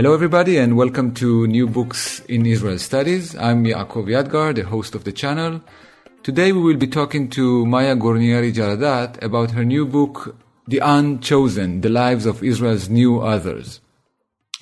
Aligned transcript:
Hello, 0.00 0.14
everybody, 0.14 0.56
and 0.56 0.78
welcome 0.78 1.12
to 1.12 1.46
New 1.46 1.66
Books 1.66 2.20
in 2.20 2.46
Israel 2.46 2.78
Studies. 2.78 3.36
I'm 3.36 3.64
Yaakov 3.64 4.06
Yadgar, 4.06 4.54
the 4.54 4.62
host 4.62 4.94
of 4.94 5.04
the 5.04 5.12
channel. 5.12 5.60
Today, 6.22 6.52
we 6.52 6.60
will 6.62 6.78
be 6.78 6.86
talking 6.86 7.28
to 7.36 7.66
Maya 7.66 7.94
Guarnieri 7.94 8.50
Jaradat 8.50 9.22
about 9.22 9.50
her 9.50 9.62
new 9.62 9.84
book, 9.84 10.36
The 10.66 10.78
Unchosen 10.78 11.82
The 11.82 11.90
Lives 11.90 12.24
of 12.24 12.42
Israel's 12.42 12.88
New 12.88 13.20
Others. 13.20 13.82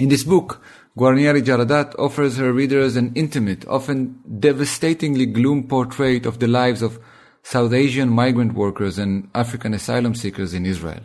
In 0.00 0.08
this 0.08 0.24
book, 0.24 0.60
Guarnieri 0.98 1.42
Jaradat 1.42 1.96
offers 2.00 2.36
her 2.38 2.52
readers 2.52 2.96
an 2.96 3.12
intimate, 3.14 3.64
often 3.68 4.18
devastatingly 4.40 5.26
gloom 5.26 5.68
portrait 5.68 6.26
of 6.26 6.40
the 6.40 6.48
lives 6.48 6.82
of 6.82 6.98
South 7.44 7.72
Asian 7.72 8.08
migrant 8.08 8.54
workers 8.54 8.98
and 8.98 9.30
African 9.36 9.72
asylum 9.72 10.16
seekers 10.16 10.52
in 10.52 10.66
Israel. 10.66 11.02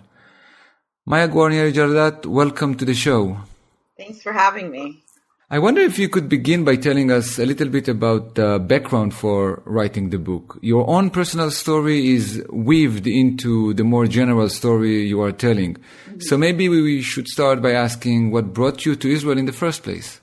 Maya 1.05 1.27
Guarnieri 1.27 1.71
Jaradat, 1.71 2.25
welcome 2.25 2.73
to 2.73 2.83
the 2.83 2.95
show. 2.95 3.37
Thanks 4.03 4.21
for 4.21 4.33
having 4.33 4.69
me. 4.69 5.01
I 5.49 5.59
wonder 5.59 5.79
if 5.79 5.97
you 5.97 6.09
could 6.09 6.27
begin 6.27 6.65
by 6.65 6.75
telling 6.75 7.09
us 7.09 7.39
a 7.39 7.45
little 7.45 7.69
bit 7.69 7.87
about 7.87 8.35
the 8.35 8.59
background 8.59 9.13
for 9.13 9.61
writing 9.65 10.09
the 10.09 10.17
book. 10.17 10.57
Your 10.61 10.89
own 10.89 11.09
personal 11.09 11.51
story 11.51 12.13
is 12.15 12.43
weaved 12.49 13.07
into 13.07 13.73
the 13.73 13.85
more 13.85 14.05
general 14.07 14.49
story 14.49 15.07
you 15.07 15.21
are 15.21 15.31
telling. 15.31 15.75
Mm-hmm. 15.75 16.19
So 16.19 16.37
maybe 16.37 16.67
we 16.67 17.01
should 17.01 17.29
start 17.29 17.61
by 17.61 17.71
asking 17.71 18.31
what 18.31 18.53
brought 18.53 18.85
you 18.85 18.97
to 18.97 19.09
Israel 19.09 19.37
in 19.37 19.45
the 19.45 19.53
first 19.53 19.83
place. 19.83 20.19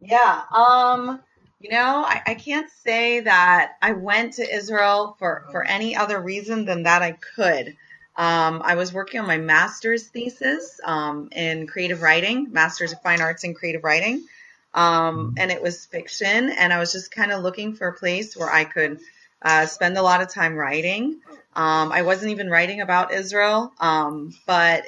Yeah. 0.00 0.42
Um, 0.54 1.20
you 1.58 1.70
know, 1.70 2.04
I, 2.06 2.22
I 2.24 2.34
can't 2.34 2.70
say 2.84 3.18
that 3.18 3.72
I 3.82 3.92
went 3.94 4.34
to 4.34 4.48
Israel 4.48 5.16
for, 5.18 5.46
for 5.50 5.64
any 5.64 5.96
other 5.96 6.20
reason 6.20 6.66
than 6.66 6.84
that 6.84 7.02
I 7.02 7.18
could. 7.34 7.76
Um, 8.16 8.62
I 8.64 8.76
was 8.76 8.92
working 8.92 9.20
on 9.20 9.26
my 9.26 9.38
master's 9.38 10.08
thesis 10.08 10.80
um, 10.84 11.28
in 11.32 11.66
creative 11.66 12.02
writing, 12.02 12.52
master's 12.52 12.92
of 12.92 13.02
fine 13.02 13.20
arts 13.20 13.44
in 13.44 13.54
creative 13.54 13.84
writing, 13.84 14.26
um, 14.74 15.34
and 15.38 15.50
it 15.50 15.62
was 15.62 15.86
fiction. 15.86 16.50
And 16.50 16.72
I 16.72 16.78
was 16.78 16.92
just 16.92 17.10
kind 17.12 17.32
of 17.32 17.42
looking 17.42 17.74
for 17.74 17.88
a 17.88 17.94
place 17.94 18.36
where 18.36 18.50
I 18.50 18.64
could 18.64 19.00
uh, 19.42 19.66
spend 19.66 19.98
a 19.98 20.02
lot 20.02 20.22
of 20.22 20.28
time 20.32 20.54
writing. 20.54 21.20
Um, 21.56 21.92
I 21.92 22.02
wasn't 22.02 22.32
even 22.32 22.50
writing 22.50 22.80
about 22.82 23.12
Israel, 23.12 23.72
um, 23.80 24.34
but 24.46 24.84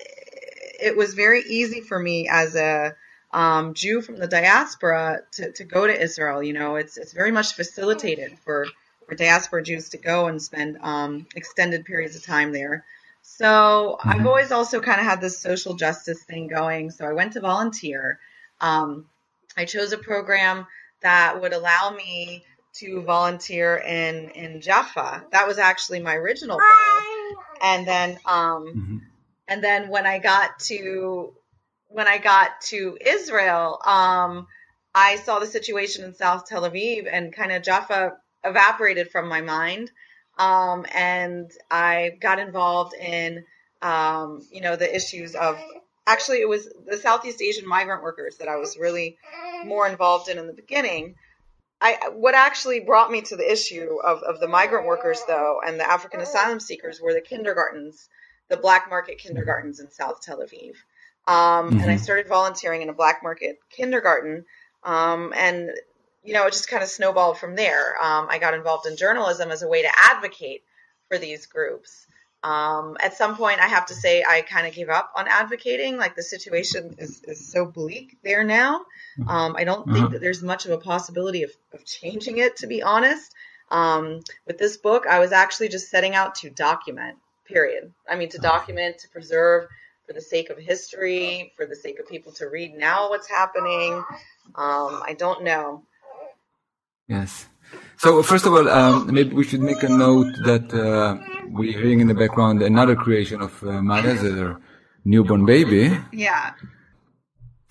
it 0.81 0.97
was 0.97 1.15
very 1.15 1.43
easy 1.43 1.81
for 1.81 1.99
me 1.99 2.29
as 2.31 2.57
a 2.57 2.95
um, 3.33 3.75
Jew 3.75 4.03
from 4.03 4.19
the 4.19 4.29
diaspora 4.29 5.21
to, 5.33 5.53
to 5.53 5.65
go 5.65 5.87
to 5.87 6.03
Israel. 6.03 6.43
You 6.43 6.55
know, 6.55 6.77
it's 6.77 6.97
it's 6.97 7.13
very 7.13 7.33
much 7.33 7.55
facilitated 7.55 8.39
for 8.41 8.67
for 9.09 9.15
diaspora 9.17 9.63
Jews 9.63 9.91
to 9.91 9.99
go 9.99 10.29
and 10.29 10.43
spend 10.43 10.79
extended 11.35 11.85
periods 11.85 12.17
of 12.17 12.25
time 12.25 12.53
there. 12.53 12.85
So 13.29 13.99
mm-hmm. 13.99 14.09
I've 14.09 14.27
always 14.27 14.53
also 14.53 14.81
kind 14.81 15.01
of 15.01 15.07
had 15.07 15.21
this 15.21 15.39
social 15.39 15.75
justice 15.75 16.23
thing 16.23 16.47
going. 16.47 16.91
So 16.91 17.05
I 17.05 17.13
went 17.13 17.33
to 17.33 17.41
volunteer. 17.41 18.21
Um, 18.61 19.07
I 19.57 19.65
chose 19.65 19.93
a 19.93 19.99
program 19.99 20.67
that 21.03 21.41
would 21.41 21.53
allow 21.53 21.91
me 21.91 22.45
to 22.75 23.03
volunteer 23.03 23.77
in 23.77 24.31
in 24.31 24.61
Jaffa. 24.61 25.25
That 25.33 25.47
was 25.47 25.59
actually 25.59 26.01
my 26.01 26.15
original 26.15 26.59
goal. 26.59 27.43
And 27.61 27.87
then 27.87 28.19
um, 28.25 28.67
mm-hmm. 28.67 28.99
and 29.49 29.63
then 29.63 29.89
when 29.89 30.07
I 30.07 30.19
got 30.19 30.61
to 30.71 31.35
when 31.89 32.07
I 32.07 32.19
got 32.19 32.61
to 32.69 32.97
Israel, 33.05 33.81
um, 33.85 34.47
I 34.95 35.17
saw 35.17 35.41
the 35.41 35.47
situation 35.47 36.05
in 36.05 36.15
South 36.15 36.47
Tel 36.47 36.63
Aviv 36.63 37.09
and 37.11 37.33
kind 37.33 37.53
of 37.53 37.63
Jaffa 37.63 38.17
evaporated 38.45 39.11
from 39.11 39.29
my 39.29 39.41
mind. 39.41 39.91
Um, 40.39 40.85
and 40.93 41.51
I 41.71 42.17
got 42.21 42.39
involved 42.39 42.95
in, 42.95 43.45
um, 43.83 44.43
you 44.51 44.61
know, 44.61 44.77
the 44.77 44.95
issues 44.95 45.35
of 45.35 45.59
actually 46.07 46.41
it 46.41 46.49
was 46.49 46.69
the 46.87 46.97
Southeast 46.97 47.43
Asian 47.43 47.67
migrant 47.67 48.03
workers 48.03 48.37
that 48.37 48.49
I 48.49 48.57
was 48.57 48.77
really 48.79 49.17
more 49.65 49.89
involved 49.89 50.29
in 50.29 50.39
in 50.39 50.47
the 50.47 50.53
beginning. 50.53 51.15
I, 51.81 52.11
what 52.15 52.35
actually 52.35 52.81
brought 52.81 53.11
me 53.11 53.21
to 53.23 53.37
the 53.37 53.51
issue 53.51 53.99
of, 54.03 54.23
of 54.23 54.41
the 54.41 54.49
migrant 54.49 54.87
workers, 54.87 55.21
though, 55.27 55.61
and 55.67 55.79
the 55.79 55.91
African 55.91 56.21
asylum 56.21 56.59
seekers 56.59 57.01
were 57.01 57.13
the 57.13 57.21
kindergartens, 57.21 58.09
the 58.49 58.57
black 58.57 58.89
market 58.89 59.19
kindergartens 59.19 59.79
in 59.79 59.91
South 59.91 60.23
Tel 60.23 60.39
Aviv. 60.39 60.75
Um, 61.27 61.35
mm-hmm. 61.71 61.81
And 61.81 61.91
I 61.91 61.95
mm-hmm. 61.95 62.03
started 62.03 62.29
volunteering 62.29 62.83
in 62.83 62.89
a 62.89 62.95
black 62.95 63.23
market 63.23 63.59
kindergarten. 63.69 64.47
Um, 64.85 65.35
and 65.37 65.71
you 66.27 66.35
know, 66.35 66.47
it 66.47 66.53
just 66.53 66.69
kind 66.69 66.83
of 66.83 66.89
snowballed 66.89 67.39
from 67.39 67.55
there. 67.55 67.97
Um, 68.03 68.27
I 68.29 68.39
got 68.39 68.55
involved 68.55 68.87
in 68.87 68.97
journalism 68.97 69.51
as 69.51 69.63
a 69.63 69.69
way 69.69 69.83
to 69.83 69.89
advocate 69.97 70.63
for 71.09 71.19
these 71.19 71.47
groups. 71.47 72.07
Um, 72.43 72.97
at 73.01 73.17
some 73.17 73.37
point, 73.37 73.61
I 73.61 73.67
have 73.67 73.87
to 73.87 73.95
say 73.95 74.23
I 74.23 74.43
kind 74.43 74.67
of 74.67 74.75
gave 74.75 74.89
up 74.89 75.13
on 75.17 75.27
advocating. 75.29 75.97
Like 75.97 76.15
the 76.15 76.23
situation 76.23 76.97
is, 76.99 77.23
is 77.25 77.51
so 77.51 77.65
bleak 77.65 78.19
there 78.23 78.45
now. 78.45 78.83
Um, 79.27 79.57
I 79.57 79.65
don't 79.65 79.87
think 79.87 79.99
uh-huh. 79.99 80.09
that 80.09 80.21
there's 80.21 80.43
much 80.43 80.65
of 80.65 80.73
a 80.73 80.79
possibility 80.79 81.43
of, 81.43 81.51
of 81.73 81.85
changing 81.85 82.39
it, 82.39 82.57
to 82.59 82.67
be 82.67 82.83
honest. 82.83 83.33
Um, 83.71 84.21
with 84.47 84.59
this 84.59 84.77
book, 84.77 85.07
I 85.07 85.19
was 85.19 85.33
actually 85.33 85.69
just 85.69 85.91
setting 85.91 86.15
out 86.15 86.37
to 86.37 86.51
document, 86.51 87.17
period. 87.47 87.93
I 88.09 88.17
mean, 88.17 88.29
to 88.31 88.39
document, 88.39 88.99
to 88.99 89.09
preserve 89.09 89.69
for 90.07 90.13
the 90.13 90.21
sake 90.21 90.51
of 90.51 90.59
history, 90.59 91.53
for 91.57 91.67
the 91.67 91.75
sake 91.75 91.99
of 91.99 92.09
people 92.09 92.33
to 92.33 92.49
read 92.49 92.75
now 92.75 93.11
what's 93.11 93.29
happening. 93.29 93.93
Um, 94.55 95.03
I 95.05 95.17
don't 95.19 95.43
know. 95.43 95.83
Yes. 97.09 97.47
So 97.99 98.23
first 98.23 98.47
of 98.47 98.53
all, 98.53 98.69
um, 98.69 99.13
maybe 99.13 99.35
we 99.35 99.45
should 99.45 99.61
make 99.61 99.83
a 99.83 99.89
note 99.89 100.33
that 100.45 100.73
uh, 100.75 101.17
we're 101.49 101.73
hearing 101.73 102.01
in 102.01 102.09
the 102.09 102.15
background 102.15 102.63
another 102.63 102.95
creation 102.95 103.41
of 103.41 103.63
uh, 103.63 103.81
Maya's, 103.83 104.57
newborn 105.07 105.47
baby. 105.47 105.97
Yeah. 106.13 106.53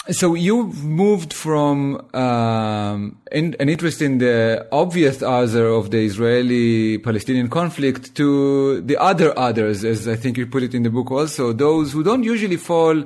So 0.09 0.35
you've 0.35 0.83
moved 0.85 1.33
from 1.33 2.07
um, 2.13 3.17
in, 3.31 3.55
an 3.59 3.69
interest 3.69 4.01
in 4.01 4.19
the 4.19 4.67
obvious 4.71 5.21
other 5.21 5.67
of 5.67 5.91
the 5.91 6.05
Israeli-Palestinian 6.05 7.49
conflict 7.49 8.15
to 8.15 8.81
the 8.81 8.97
other 8.97 9.37
others, 9.37 9.83
as 9.83 10.07
I 10.07 10.15
think 10.15 10.37
you 10.37 10.45
put 10.45 10.63
it 10.63 10.73
in 10.73 10.83
the 10.83 10.91
book 10.91 11.11
also, 11.11 11.53
those 11.53 11.91
who 11.91 12.03
don't 12.03 12.23
usually 12.23 12.57
fall 12.57 13.03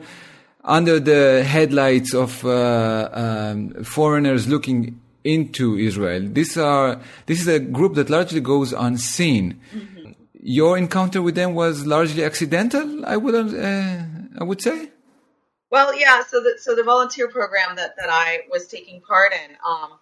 under 0.64 1.00
the 1.00 1.44
headlights 1.44 2.14
of 2.14 2.46
uh, 2.46 3.10
um, 3.14 3.84
foreigners 3.84 4.48
looking 4.48 5.00
into 5.24 5.78
Israel. 5.78 6.28
These 6.28 6.58
are 6.58 7.00
this 7.26 7.42
is 7.42 7.48
a 7.48 7.60
group 7.60 7.96
that 7.96 8.10
largely 8.10 8.42
goes 8.42 8.74
unseen. 8.74 9.60
Mm-hmm. 9.74 10.12
Your 10.42 10.78
encounter 10.78 11.22
with 11.22 11.36
them 11.36 11.54
was 11.54 11.86
largely 11.86 12.24
accidental. 12.24 13.06
I 13.06 13.18
would 13.18 13.36
uh, 13.36 14.04
I 14.40 14.44
would 14.44 14.62
say. 14.62 14.90
Well, 15.70 15.98
yeah. 15.98 16.24
So 16.24 16.42
the 16.42 16.58
so 16.60 16.76
the 16.76 16.84
volunteer 16.84 17.28
program 17.28 17.76
that 17.76 17.96
that 17.98 18.10
I 18.10 18.42
was 18.50 18.68
taking 18.68 19.02
part 19.02 19.34
in, 19.34 19.56
um, 19.66 20.00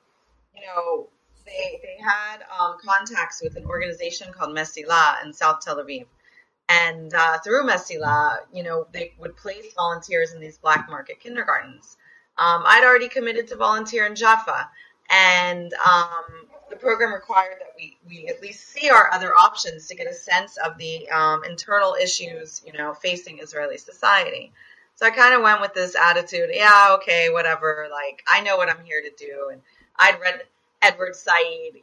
you 0.55 0.61
know, 0.65 1.09
they 1.45 1.79
they 1.81 1.97
had 2.01 2.43
um, 2.57 2.77
contacts 2.85 3.41
with 3.41 3.57
an 3.57 3.65
organization 3.65 4.31
called 4.33 4.55
Mesilah 4.55 5.25
in 5.25 5.33
South 5.33 5.61
Tel 5.61 5.77
Aviv. 5.77 6.05
And 6.69 7.13
uh, 7.13 7.39
through 7.39 7.65
Mesilah, 7.65 8.39
you 8.53 8.63
know, 8.63 8.87
they 8.91 9.13
would 9.19 9.37
place 9.37 9.65
volunteers 9.75 10.33
in 10.33 10.41
these 10.41 10.57
black 10.57 10.89
market 10.89 11.19
kindergartens. 11.21 11.95
Um, 12.37 12.63
I'd 12.65 12.83
already 12.83 13.07
committed 13.07 13.47
to 13.47 13.55
volunteer 13.55 14.05
in 14.05 14.15
Jaffa, 14.15 14.69
and 15.09 15.73
um, 15.73 16.47
the 16.69 16.75
program 16.75 17.13
required 17.13 17.55
that 17.59 17.73
we, 17.77 17.97
we 18.07 18.27
at 18.27 18.41
least 18.41 18.67
see 18.67 18.89
our 18.89 19.11
other 19.13 19.33
options 19.33 19.87
to 19.87 19.95
get 19.95 20.07
a 20.07 20.13
sense 20.13 20.57
of 20.57 20.77
the 20.77 21.09
um, 21.09 21.43
internal 21.43 21.95
issues, 22.01 22.61
you 22.65 22.73
know, 22.73 22.93
facing 22.93 23.39
Israeli 23.39 23.77
society. 23.77 24.51
So 24.95 25.05
I 25.05 25.11
kind 25.11 25.35
of 25.35 25.43
went 25.43 25.61
with 25.61 25.73
this 25.73 25.95
attitude, 25.95 26.49
yeah, 26.51 26.95
okay, 26.95 27.29
whatever. 27.29 27.87
Like 27.91 28.23
I 28.27 28.41
know 28.41 28.57
what 28.57 28.69
I'm 28.69 28.83
here 28.83 29.01
to 29.01 29.11
do, 29.17 29.49
and 29.51 29.61
I'd 29.99 30.19
read 30.19 30.41
Edward 30.81 31.15
Said, 31.15 31.33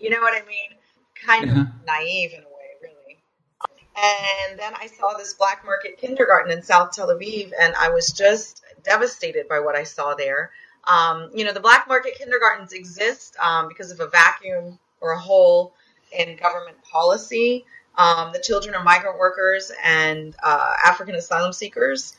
you 0.01 0.11
know 0.11 0.21
what 0.21 0.35
I 0.35 0.45
mean? 0.47 0.79
Kind 1.25 1.51
of 1.51 1.57
uh-huh. 1.57 1.73
naive 1.87 2.33
in 2.33 2.41
a 2.41 2.43
way, 2.43 2.71
really. 2.83 3.23
And 3.97 4.59
then 4.59 4.73
I 4.77 4.89
saw 4.89 5.17
this 5.17 5.35
black 5.35 5.65
market 5.65 5.99
kindergarten 5.99 6.51
in 6.51 6.63
South 6.63 6.91
Tel 6.91 7.09
Aviv, 7.09 7.53
and 7.59 7.75
I 7.77 7.91
was 7.91 8.09
just 8.09 8.65
devastated 8.83 9.49
by 9.49 9.61
what 9.61 9.77
I 9.77 9.85
saw 9.85 10.15
there. 10.15 10.51
Um, 10.87 11.31
you 11.35 11.45
know, 11.45 11.53
the 11.53 11.61
black 11.61 11.89
market 11.89 12.17
kindergartens 12.17 12.73
exist 12.73 13.37
um, 13.43 13.69
because 13.69 13.91
of 13.91 14.01
a 14.01 14.07
vacuum 14.09 14.79
or 15.01 15.13
a 15.13 15.19
hole 15.19 15.75
in 16.13 16.37
government 16.37 16.77
policy. 16.91 17.65
Um, 17.97 18.33
the 18.33 18.41
children 18.41 18.75
of 18.75 18.85
migrant 18.85 19.19
workers 19.19 19.71
and 19.83 20.35
uh, 20.43 20.73
African 20.85 21.15
asylum 21.15 21.53
seekers 21.53 22.17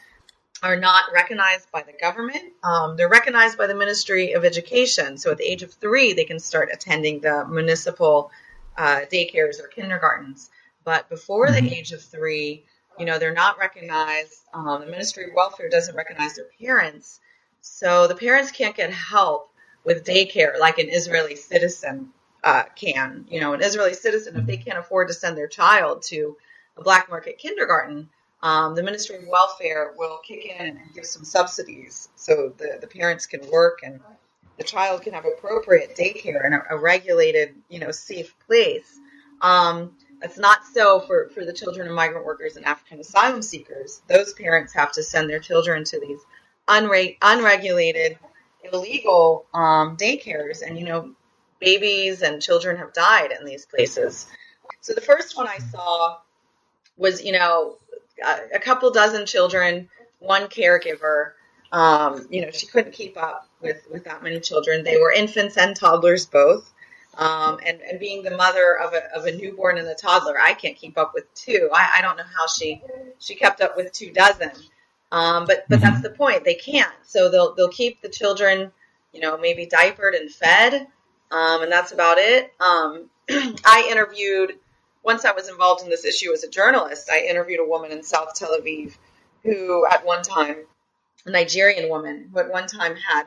are 0.63 0.77
not 0.77 1.05
recognized 1.13 1.69
by 1.71 1.83
the 1.83 1.93
government. 1.93 2.53
Um, 2.63 2.95
they're 2.95 3.09
recognized 3.09 3.57
by 3.57 3.67
the 3.67 3.75
Ministry 3.75 4.33
of 4.33 4.45
Education. 4.45 5.17
So 5.17 5.31
at 5.31 5.37
the 5.37 5.43
age 5.43 5.63
of 5.63 5.73
three, 5.73 6.13
they 6.13 6.23
can 6.23 6.39
start 6.39 6.69
attending 6.71 7.19
the 7.19 7.45
municipal 7.45 8.31
uh, 8.77 9.01
daycares 9.11 9.59
or 9.59 9.67
kindergartens. 9.67 10.49
But 10.83 11.09
before 11.09 11.47
mm-hmm. 11.47 11.65
the 11.65 11.75
age 11.75 11.91
of 11.91 12.01
three, 12.01 12.63
you 12.97 13.05
know, 13.05 13.19
they're 13.19 13.33
not 13.33 13.59
recognized. 13.59 14.33
Um, 14.53 14.79
the 14.79 14.87
Ministry 14.87 15.25
of 15.25 15.31
Welfare 15.35 15.69
doesn't 15.69 15.95
recognize 15.95 16.35
their 16.35 16.47
parents. 16.59 17.19
So 17.67 18.05
the 18.07 18.15
parents 18.15 18.51
can't 18.51 18.75
get 18.75 18.91
help 18.91 19.51
with 19.83 20.05
daycare 20.05 20.57
like 20.59 20.77
an 20.77 20.87
Israeli 20.87 21.35
citizen 21.35 22.11
uh, 22.43 22.63
can. 22.75 23.25
You 23.27 23.41
know, 23.41 23.53
an 23.53 23.61
Israeli 23.61 23.95
citizen, 23.95 24.37
if 24.37 24.45
they 24.45 24.57
can't 24.57 24.77
afford 24.77 25.07
to 25.07 25.15
send 25.15 25.35
their 25.35 25.47
child 25.47 26.03
to 26.03 26.37
a 26.77 26.83
black 26.83 27.09
market 27.09 27.39
kindergarten, 27.39 28.09
um, 28.43 28.75
the 28.75 28.83
Ministry 28.83 29.17
of 29.17 29.27
Welfare 29.27 29.93
will 29.97 30.19
kick 30.19 30.45
in 30.45 30.67
and 30.67 30.93
give 30.93 31.05
some 31.07 31.25
subsidies 31.25 32.07
so 32.15 32.53
the, 32.55 32.77
the 32.79 32.87
parents 32.87 33.25
can 33.25 33.41
work 33.49 33.79
and 33.83 33.99
the 34.57 34.63
child 34.63 35.01
can 35.01 35.13
have 35.13 35.25
appropriate 35.25 35.97
daycare 35.97 36.45
in 36.45 36.53
a, 36.53 36.63
a 36.69 36.77
regulated, 36.77 37.55
you 37.67 37.79
know, 37.79 37.91
safe 37.91 38.35
place. 38.45 38.99
Um, 39.41 39.97
that's 40.21 40.37
not 40.37 40.65
so 40.71 40.99
for, 41.01 41.29
for 41.29 41.43
the 41.43 41.53
children 41.53 41.87
of 41.87 41.95
migrant 41.95 42.25
workers 42.25 42.57
and 42.57 42.65
African 42.65 42.99
asylum 42.99 43.41
seekers. 43.41 44.01
Those 44.07 44.33
parents 44.33 44.71
have 44.73 44.91
to 44.93 45.03
send 45.03 45.29
their 45.29 45.39
children 45.39 45.83
to 45.85 45.99
these 45.99 46.19
unre- 46.67 47.17
unregulated, 47.21 48.17
illegal 48.71 49.45
um, 49.53 49.97
daycares. 49.97 50.61
And, 50.65 50.77
you 50.77 50.85
know, 50.85 51.13
babies 51.59 52.21
and 52.21 52.41
children 52.41 52.77
have 52.77 52.93
died 52.93 53.31
in 53.37 53.45
these 53.45 53.65
places. 53.65 54.27
So 54.81 54.93
the 54.93 55.01
first 55.01 55.37
one 55.37 55.47
I 55.47 55.57
saw 55.57 56.19
was, 56.97 57.23
you 57.23 57.31
know, 57.31 57.77
a 58.53 58.59
couple 58.59 58.91
dozen 58.91 59.25
children, 59.25 59.89
one 60.19 60.43
caregiver. 60.43 61.31
Um, 61.71 62.27
you 62.29 62.41
know, 62.41 62.51
she 62.51 62.67
couldn't 62.67 62.93
keep 62.93 63.17
up 63.17 63.49
with, 63.61 63.85
with 63.91 64.05
that 64.05 64.23
many 64.23 64.39
children. 64.39 64.83
They 64.83 64.97
were 64.97 65.11
infants 65.11 65.57
and 65.57 65.75
toddlers 65.75 66.25
both. 66.25 66.71
Um, 67.17 67.59
and, 67.65 67.81
and 67.81 67.99
being 67.99 68.23
the 68.23 68.35
mother 68.35 68.77
of 68.77 68.93
a, 68.93 69.15
of 69.15 69.25
a 69.25 69.31
newborn 69.31 69.77
and 69.77 69.87
a 69.87 69.95
toddler, 69.95 70.39
I 70.39 70.53
can't 70.53 70.75
keep 70.75 70.97
up 70.97 71.13
with 71.13 71.33
two. 71.33 71.69
I, 71.73 71.95
I 71.97 72.01
don't 72.01 72.17
know 72.17 72.23
how 72.37 72.45
she, 72.47 72.81
she 73.19 73.35
kept 73.35 73.61
up 73.61 73.77
with 73.77 73.93
two 73.93 74.11
dozen. 74.11 74.51
Um, 75.11 75.45
but, 75.45 75.65
but 75.69 75.79
mm-hmm. 75.79 75.85
that's 75.85 76.01
the 76.01 76.09
point. 76.09 76.43
They 76.43 76.55
can't. 76.55 76.93
So 77.03 77.29
they'll, 77.29 77.53
they'll 77.55 77.69
keep 77.69 78.01
the 78.01 78.09
children, 78.09 78.71
you 79.13 79.21
know, 79.21 79.37
maybe 79.37 79.65
diapered 79.65 80.13
and 80.15 80.31
fed. 80.31 80.87
Um, 81.31 81.63
and 81.63 81.71
that's 81.71 81.91
about 81.91 82.17
it. 82.17 82.53
Um, 82.59 83.09
I 83.29 83.87
interviewed 83.89 84.53
once 85.03 85.23
I 85.23 85.31
was 85.31 85.49
involved 85.49 85.83
in 85.83 85.89
this 85.89 86.03
issue 86.03 86.33
as 86.33 86.43
a 86.43 86.49
journalist, 86.49 87.09
I 87.11 87.25
interviewed 87.29 87.59
a 87.59 87.69
woman 87.69 87.91
in 87.91 88.01
South 88.03 88.33
Tel 88.33 88.57
Aviv 88.59 88.97
who, 89.43 89.85
at 89.85 90.03
one 90.03 90.23
time, 90.23 90.57
a 91.25 91.31
Nigerian 91.31 91.89
woman 91.89 92.29
who 92.33 92.39
at 92.39 92.51
one 92.51 92.67
time 92.67 92.95
had 92.95 93.25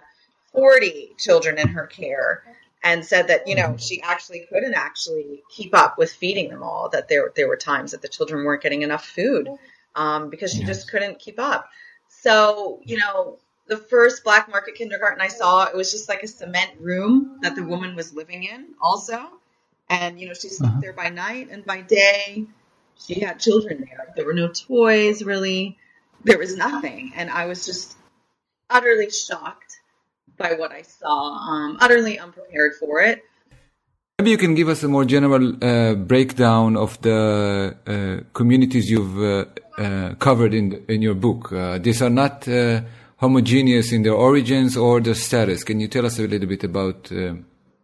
40 0.53 1.15
children 1.19 1.59
in 1.59 1.69
her 1.69 1.87
care 1.87 2.43
and 2.83 3.05
said 3.05 3.29
that 3.29 3.47
you 3.47 3.55
know 3.55 3.77
she 3.77 4.01
actually 4.03 4.47
couldn't 4.49 4.75
actually 4.75 5.43
keep 5.51 5.75
up 5.75 5.99
with 5.99 6.13
feeding 6.13 6.49
them 6.49 6.63
all 6.63 6.89
that 6.89 7.09
there 7.09 7.33
there 7.37 7.49
were 7.49 7.57
times 7.57 7.91
that 7.91 8.03
the 8.03 8.09
children 8.09 8.45
weren't 8.45 8.63
getting 8.63 8.83
enough 8.83 9.05
food 9.05 9.49
um, 9.99 10.31
because 10.31 10.53
she 10.53 10.61
yes. 10.61 10.69
just 10.69 10.91
couldn't 10.91 11.19
keep 11.19 11.39
up 11.39 11.69
so 12.09 12.81
you 12.85 12.97
know 12.97 13.39
the 13.67 13.77
first 13.77 14.25
black 14.25 14.49
market 14.51 14.75
kindergarten 14.75 15.21
i 15.21 15.29
saw 15.29 15.65
it 15.67 15.77
was 15.77 15.91
just 15.91 16.09
like 16.09 16.23
a 16.23 16.27
cement 16.27 16.71
room 16.81 17.39
that 17.43 17.55
the 17.55 17.63
woman 17.63 17.95
was 17.95 18.15
living 18.15 18.45
in 18.45 18.69
also 18.81 19.29
and, 19.91 20.21
you 20.21 20.27
know, 20.27 20.35
she 20.35 20.49
slept 20.49 20.73
uh-huh. 20.73 20.81
there 20.81 20.93
by 20.93 21.09
night 21.09 21.49
and 21.51 21.65
by 21.65 21.81
day. 21.81 22.45
She 23.07 23.21
had 23.21 23.41
children 23.41 23.81
there. 23.81 24.13
There 24.17 24.27
were 24.27 24.35
no 24.35 24.49
toys, 24.49 25.23
really. 25.23 25.79
There 26.25 26.39
was 26.39 26.57
nothing. 26.57 27.13
And 27.15 27.31
I 27.31 27.47
was 27.47 27.65
just 27.65 27.97
utterly 28.69 29.11
shocked 29.11 29.79
by 30.37 30.55
what 30.55 30.73
I 30.73 30.83
saw, 30.83 31.33
um, 31.33 31.79
utterly 31.81 32.19
unprepared 32.19 32.73
for 32.79 33.01
it. 33.01 33.25
Maybe 34.21 34.33
you 34.33 34.39
can 34.39 34.57
give 34.57 34.69
us 34.69 34.83
a 34.83 34.89
more 34.89 35.05
general 35.05 35.55
uh, 35.63 35.95
breakdown 35.95 36.77
of 36.77 37.01
the 37.03 37.77
uh, 37.87 38.25
communities 38.33 38.91
you've 38.91 39.17
uh, 39.17 39.45
uh 39.81 40.15
covered 40.17 40.55
in 40.55 40.85
in 40.89 41.03
your 41.03 41.15
book. 41.15 41.53
Uh, 41.53 41.79
these 41.79 42.03
are 42.03 42.11
not 42.11 42.49
uh, 42.49 42.81
homogeneous 43.19 43.93
in 43.93 44.03
their 44.03 44.19
origins 44.29 44.77
or 44.77 45.01
their 45.01 45.15
status. 45.15 45.63
Can 45.63 45.79
you 45.79 45.87
tell 45.87 46.05
us 46.05 46.19
a 46.19 46.27
little 46.27 46.49
bit 46.49 46.65
about 46.65 47.09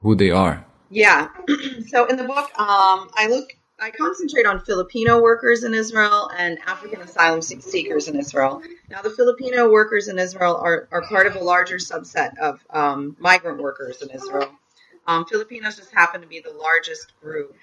who 0.03 0.17
they 0.17 0.31
are? 0.31 0.67
Yeah. 0.91 1.29
so 1.87 2.07
in 2.07 2.17
the 2.17 2.25
book, 2.25 2.51
um, 2.59 2.99
I 3.15 3.29
look, 3.31 3.57
I 3.79 3.91
concentrate 3.93 4.45
on 4.45 4.59
Filipino 4.59 5.23
workers 5.23 5.63
in 5.63 5.73
Israel 5.73 6.33
and 6.37 6.59
African 6.67 7.01
asylum 7.01 7.43
seekers 7.43 8.09
in 8.09 8.17
Israel. 8.19 8.61
Now, 8.91 9.03
the 9.03 9.11
Filipino 9.11 9.71
workers 9.71 10.09
in 10.09 10.19
Israel 10.19 10.57
are, 10.57 10.89
are 10.91 11.03
part 11.03 11.29
of 11.29 11.37
a 11.37 11.45
larger 11.53 11.77
subset 11.77 12.37
of 12.39 12.65
um, 12.71 13.17
migrant 13.21 13.63
workers 13.63 14.03
in 14.03 14.11
Israel. 14.11 14.51
Um, 15.07 15.25
Filipinos 15.27 15.77
just 15.77 15.93
happen 15.93 16.21
to 16.21 16.27
be 16.27 16.41
the 16.41 16.53
largest 16.53 17.13
group. 17.21 17.55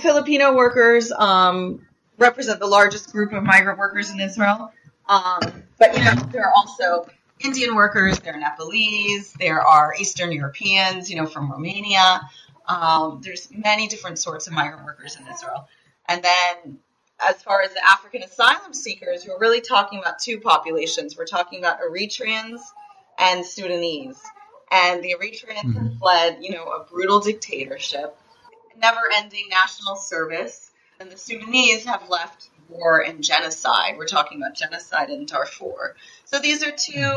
Filipino 0.00 0.54
workers 0.54 1.12
um, 1.12 1.86
represent 2.18 2.60
the 2.60 2.66
largest 2.66 3.12
group 3.12 3.32
of 3.32 3.42
migrant 3.42 3.78
workers 3.78 4.10
in 4.10 4.20
Israel. 4.20 4.72
Um, 5.08 5.40
but 5.78 5.96
you 5.96 6.04
know, 6.04 6.14
there 6.32 6.44
are 6.44 6.52
also 6.54 7.06
Indian 7.40 7.74
workers, 7.74 8.18
there 8.20 8.34
are 8.34 8.40
Nepalese, 8.40 9.32
there 9.34 9.60
are 9.60 9.94
Eastern 9.98 10.32
Europeans, 10.32 11.10
you 11.10 11.16
know, 11.16 11.26
from 11.26 11.50
Romania. 11.50 12.22
Um, 12.66 13.20
there's 13.22 13.48
many 13.50 13.86
different 13.86 14.18
sorts 14.18 14.46
of 14.46 14.52
migrant 14.52 14.84
workers 14.84 15.16
in 15.16 15.26
Israel. 15.32 15.68
And 16.08 16.22
then 16.24 16.78
as 17.26 17.42
far 17.42 17.62
as 17.62 17.72
the 17.72 17.80
African 17.84 18.22
asylum 18.22 18.72
seekers, 18.72 19.24
we're 19.26 19.38
really 19.38 19.60
talking 19.60 19.98
about 19.98 20.18
two 20.18 20.40
populations. 20.40 21.16
We're 21.16 21.26
talking 21.26 21.58
about 21.58 21.78
Eritreans 21.80 22.60
and 23.18 23.44
Sudanese. 23.44 24.20
And 24.70 25.02
the 25.02 25.14
Eritreans 25.18 25.58
mm-hmm. 25.58 25.86
have 25.86 25.98
fled, 25.98 26.38
you 26.40 26.50
know, 26.50 26.64
a 26.64 26.84
brutal 26.84 27.20
dictatorship, 27.20 28.16
never 28.76 29.00
ending 29.14 29.46
national 29.50 29.96
service. 29.96 30.70
And 30.98 31.10
the 31.10 31.16
Sudanese 31.16 31.84
have 31.84 32.08
left 32.08 32.48
war 32.68 33.00
and 33.00 33.22
genocide. 33.22 33.96
We're 33.96 34.06
talking 34.06 34.38
about 34.42 34.56
genocide 34.56 35.10
in 35.10 35.26
Darfur. 35.26 35.94
So 36.24 36.38
these 36.38 36.64
are 36.64 36.72
two 36.72 37.16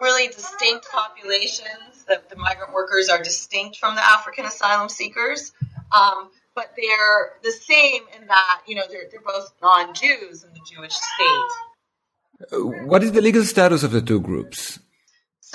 really 0.00 0.28
distinct 0.28 0.88
populations. 0.90 2.04
The, 2.06 2.22
the 2.28 2.36
migrant 2.36 2.72
workers 2.72 3.08
are 3.08 3.22
distinct 3.22 3.78
from 3.78 3.94
the 3.94 4.04
African 4.04 4.44
asylum 4.46 4.88
seekers, 4.88 5.52
um, 5.92 6.30
but 6.54 6.72
they're 6.76 7.32
the 7.42 7.52
same 7.52 8.02
in 8.18 8.26
that 8.28 8.62
you 8.66 8.76
know 8.76 8.84
they're, 8.88 9.08
they're 9.10 9.20
both 9.20 9.52
non-Jews 9.62 10.44
in 10.44 10.50
the 10.52 10.60
Jewish 10.70 10.94
state. 10.94 12.52
Uh, 12.52 12.86
what 12.86 13.02
is 13.02 13.12
the 13.12 13.22
legal 13.22 13.44
status 13.44 13.82
of 13.82 13.92
the 13.92 14.02
two 14.02 14.20
groups? 14.20 14.78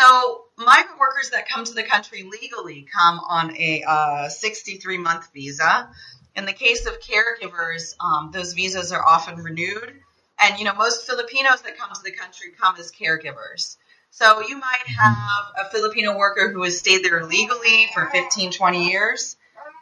So 0.01 0.45
migrant 0.57 0.99
workers 0.99 1.29
that 1.31 1.47
come 1.47 1.63
to 1.63 1.73
the 1.73 1.83
country 1.83 2.23
legally 2.23 2.87
come 2.91 3.19
on 3.19 3.55
a 3.55 3.83
uh, 3.87 4.29
63 4.29 4.97
month 4.97 5.29
visa. 5.33 5.89
In 6.35 6.45
the 6.45 6.53
case 6.53 6.87
of 6.87 6.99
caregivers, 7.01 7.93
um, 7.99 8.31
those 8.31 8.53
visas 8.53 8.91
are 8.91 9.05
often 9.05 9.37
renewed. 9.37 9.93
And, 10.39 10.57
you 10.57 10.65
know, 10.65 10.73
most 10.73 11.05
Filipinos 11.05 11.61
that 11.61 11.77
come 11.77 11.89
to 11.93 12.01
the 12.03 12.11
country 12.11 12.47
come 12.59 12.75
as 12.79 12.91
caregivers. 12.91 13.77
So 14.09 14.41
you 14.47 14.57
might 14.57 14.87
have 14.87 15.67
a 15.67 15.69
Filipino 15.69 16.17
worker 16.17 16.49
who 16.51 16.63
has 16.63 16.79
stayed 16.79 17.03
there 17.03 17.23
legally 17.25 17.87
for 17.93 18.07
15, 18.07 18.51
20 18.51 18.89
years. 18.89 19.37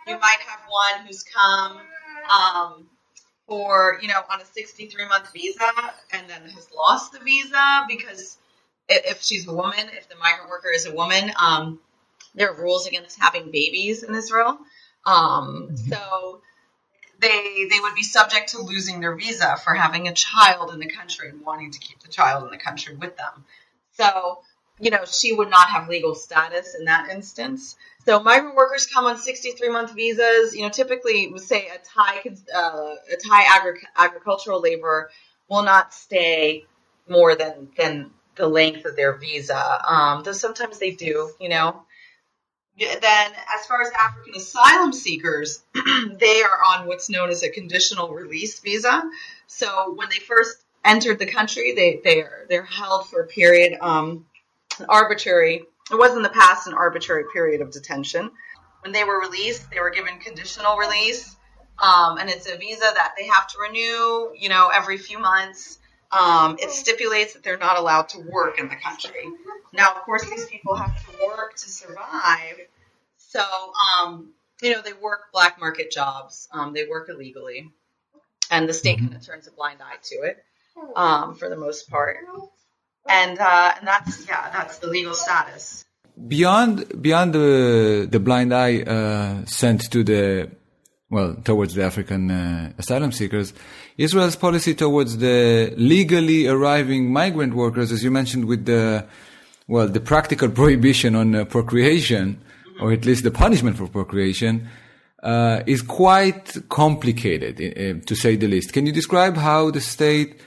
You 0.05 0.20
might 0.20 0.39
have 0.39 0.60
one 0.67 1.08
who's 1.08 1.24
come 1.24 1.79
um, 2.29 2.88
for, 3.48 4.00
you 4.01 4.10
know, 4.10 4.22
on 4.29 4.41
a 4.41 4.46
63 4.46 5.08
month 5.08 5.32
visa 5.32 5.72
and 6.12 6.29
then 6.29 6.41
has 6.41 6.67
lost 6.75 7.13
the 7.13 7.20
visa 7.20 7.86
because 7.88 8.38
if 8.89 9.22
she's 9.22 9.48
a 9.48 9.53
woman, 9.53 9.88
if 9.98 10.10
the 10.10 10.15
migrant 10.15 10.50
worker 10.50 10.69
is 10.74 10.86
a 10.86 10.93
woman, 10.93 11.31
um, 11.39 11.79
there 12.36 12.51
are 12.51 12.62
rules 12.62 12.88
against 12.88 13.19
having 13.19 13.51
babies 13.51 14.03
in 14.03 14.13
Israel. 14.15 14.60
Um, 15.05 15.75
so 15.77 16.41
they 17.19 17.67
they 17.69 17.79
would 17.79 17.96
be 17.96 18.03
subject 18.03 18.50
to 18.50 18.62
losing 18.62 19.00
their 19.00 19.15
visa 19.15 19.58
for 19.58 19.74
having 19.74 20.08
a 20.08 20.13
child 20.13 20.72
in 20.72 20.79
the 20.79 20.89
country 20.89 21.29
and 21.29 21.41
wanting 21.41 21.72
to 21.72 21.79
keep 21.79 22.00
the 22.00 22.10
child 22.10 22.43
in 22.43 22.50
the 22.50 22.58
country 22.58 22.96
with 22.96 23.15
them. 23.17 23.46
So, 23.93 24.39
you 24.79 24.91
know, 24.91 25.03
she 25.05 25.34
would 25.34 25.50
not 25.50 25.69
have 25.69 25.89
legal 25.89 26.15
status 26.15 26.75
in 26.75 26.86
that 26.86 27.10
instance. 27.10 27.75
So 28.05 28.22
migrant 28.22 28.55
workers 28.55 28.88
come 28.88 29.05
on 29.05 29.17
63 29.17 29.69
month 29.69 29.93
visas. 29.93 30.55
You 30.55 30.63
know, 30.63 30.69
typically, 30.69 31.38
say 31.38 31.67
a 31.67 31.77
Thai 31.79 32.22
uh, 32.55 32.96
a 33.12 33.17
Thai 33.17 33.43
agri- 33.58 33.88
agricultural 33.96 34.62
laborer 34.62 35.10
will 35.50 35.63
not 35.63 35.93
stay 35.93 36.65
more 37.08 37.36
than 37.36 37.69
than 37.77 38.12
the 38.39 38.48
length 38.48 38.86
of 38.86 38.96
their 38.96 39.13
visa. 39.13 39.79
Um, 39.88 40.24
though 40.24 40.31
sometimes 40.31 40.79
they 40.79 40.91
do. 40.91 41.31
You 41.39 41.50
know. 41.50 41.84
Then, 42.79 43.31
as 43.53 43.65
far 43.67 43.81
as 43.81 43.91
African 43.91 44.36
asylum 44.36 44.93
seekers, 44.93 45.62
they 45.75 46.41
are 46.41 46.60
on 46.74 46.88
what's 46.88 47.10
known 47.10 47.29
as 47.29 47.43
a 47.43 47.50
conditional 47.50 48.13
release 48.13 48.62
visa. 48.62 49.03
So 49.48 49.93
when 49.98 50.08
they 50.08 50.19
first 50.19 50.63
entered 50.84 51.19
the 51.19 51.25
country. 51.25 51.74
They 51.74 52.01
they 52.03 52.22
are 52.22 52.46
they're 52.50 52.63
held 52.63 53.10
for 53.10 53.22
a 53.22 53.27
period 53.27 53.77
um, 53.81 54.25
arbitrary. 54.88 55.63
It 55.91 55.96
was 55.96 56.15
in 56.15 56.22
the 56.22 56.29
past 56.29 56.67
an 56.67 56.74
arbitrary 56.74 57.25
period 57.34 57.62
of 57.62 57.72
detention. 57.72 58.31
When 58.81 58.93
they 58.93 59.03
were 59.03 59.19
released, 59.19 59.69
they 59.72 59.79
were 59.79 59.89
given 59.89 60.19
conditional 60.19 60.77
release, 60.77 61.36
um, 61.79 62.17
and 62.17 62.29
it's 62.29 62.50
a 62.50 62.58
visa 62.58 62.79
that 62.81 63.13
they 63.17 63.27
have 63.27 63.48
to 63.48 63.58
renew, 63.60 64.31
you 64.38 64.48
know, 64.48 64.69
every 64.74 64.98
few 64.98 65.19
months. 65.19 65.78
Um, 66.12 66.58
it 66.60 66.72
stipulates 66.72 67.34
that 67.34 67.44
they're 67.44 67.58
not 67.58 67.78
allowed 67.78 68.10
to 68.10 68.20
work 68.20 68.60
in 68.60 68.68
the 68.68 68.75
country. 68.75 69.25
Now, 69.74 69.92
of 69.92 70.01
course, 70.01 70.28
these 70.30 70.46
people 70.48 70.75
have 70.75 70.96
to 71.06 71.25
work 71.25 71.56
to 71.56 71.70
survive. 71.70 72.58
So, 73.18 73.42
um, 73.42 74.32
you 74.62 74.72
know, 74.72 74.82
they 74.82 74.94
work 74.94 75.32
black 75.32 75.60
market 75.60 75.92
jobs. 75.92 76.48
Um, 76.51 76.74
they 76.74 76.88
work 76.88 77.10
illegally, 77.10 77.72
and 78.50 78.68
the 78.68 78.74
state 78.74 79.00
kind 79.00 79.13
of 79.13 79.25
turns 79.25 79.48
a 79.48 79.51
blind 79.51 79.80
eye 79.82 79.98
to 80.04 80.16
it 80.24 80.44
um, 80.96 81.36
for 81.36 81.50
the 81.50 81.56
most 81.56 81.89
part. 81.89 82.18
And 83.08 83.39
uh, 83.39 83.74
and 83.78 83.88
that's 83.88 84.28
yeah, 84.28 84.50
that's 84.51 84.80
the 84.80 84.88
legal 84.88 85.13
status. 85.13 85.86
Beyond 86.28 87.01
beyond 87.01 87.34
the 87.34 88.08
the 88.10 88.20
blind 88.20 88.54
eye 88.54 88.82
uh, 88.82 89.46
sent 89.46 89.92
to 89.92 90.04
the 90.04 90.51
well 91.10 91.36
towards 91.44 91.74
the 91.74 91.84
African 91.84 92.30
uh, 92.32 92.72
asylum 92.78 93.12
seekers, 93.12 93.54
Israel's 93.98 94.36
policy 94.36 94.74
towards 94.75 95.18
the 95.18 95.74
legally 95.78 96.48
arriving 96.48 97.12
migrant 97.12 97.54
workers, 97.54 97.92
as 97.92 98.04
you 98.04 98.12
mentioned, 98.12 98.46
with 98.46 98.66
the 98.66 99.06
well 99.68 99.88
the 99.88 100.00
practical 100.00 100.50
prohibition 100.62 101.16
on 101.16 101.36
uh, 101.36 101.46
procreation, 101.46 102.42
or 102.82 102.92
at 102.92 103.06
least 103.06 103.24
the 103.24 103.32
punishment 103.32 103.78
for 103.78 103.88
procreation. 103.88 104.68
Uh, 105.22 105.63
is 105.68 105.82
quite 105.82 106.56
complicated, 106.70 107.58
to 108.06 108.16
say 108.16 108.38
the 108.38 108.48
least. 108.48 108.72
Can 108.72 108.86
you 108.86 108.94
describe 108.94 109.36
how 109.36 109.70
the 109.70 109.82
state 109.82 110.39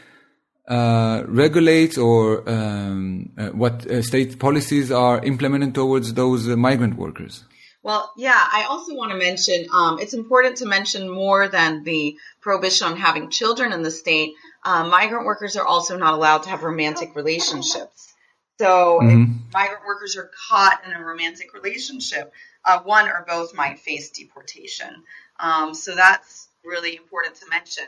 uh, 0.68 1.24
regulates 1.26 1.98
or 1.98 2.48
um, 2.48 3.28
uh, 3.36 3.48
what 3.48 3.86
uh, 3.90 4.00
state 4.00 4.38
policies 4.38 4.90
are 4.90 5.22
implemented 5.24 5.74
towards 5.74 6.14
those 6.14 6.46
migrant 6.46 6.96
workers? 6.96 7.44
Well, 7.82 8.12
yeah, 8.16 8.32
I 8.36 8.66
also 8.68 8.94
want 8.94 9.10
to 9.10 9.18
mention 9.18 9.66
um, 9.74 9.98
it's 9.98 10.14
important 10.14 10.58
to 10.58 10.66
mention 10.66 11.08
more 11.08 11.48
than 11.48 11.82
the 11.82 12.16
prohibition 12.40 12.86
on 12.86 12.96
having 12.96 13.28
children 13.28 13.72
in 13.72 13.82
the 13.82 13.90
state. 13.90 14.34
Uh, 14.64 14.84
migrant 14.84 15.26
workers 15.26 15.56
are 15.56 15.66
also 15.66 15.96
not 15.96 16.14
allowed 16.14 16.44
to 16.44 16.50
have 16.50 16.62
romantic 16.62 17.16
relationships. 17.16 18.14
So 18.60 19.00
mm-hmm. 19.02 19.22
if 19.22 19.52
migrant 19.52 19.84
workers 19.84 20.16
are 20.16 20.30
caught 20.48 20.82
in 20.86 20.92
a 20.92 21.04
romantic 21.04 21.52
relationship, 21.54 22.32
uh, 22.64 22.80
one 22.84 23.08
or 23.08 23.24
both 23.26 23.54
might 23.54 23.80
face 23.80 24.10
deportation. 24.10 25.02
Um, 25.40 25.74
so 25.74 25.96
that's 25.96 26.48
really 26.64 26.96
important 26.96 27.34
to 27.36 27.48
mention. 27.48 27.84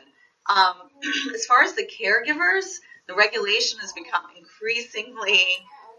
Um, 0.47 0.73
as 1.33 1.45
far 1.45 1.63
as 1.63 1.73
the 1.73 1.87
caregivers, 1.87 2.79
the 3.07 3.15
regulation 3.15 3.79
has 3.79 3.93
become 3.93 4.23
increasingly 4.37 5.41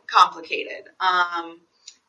complicated. 0.06 0.84
Um, 1.00 1.60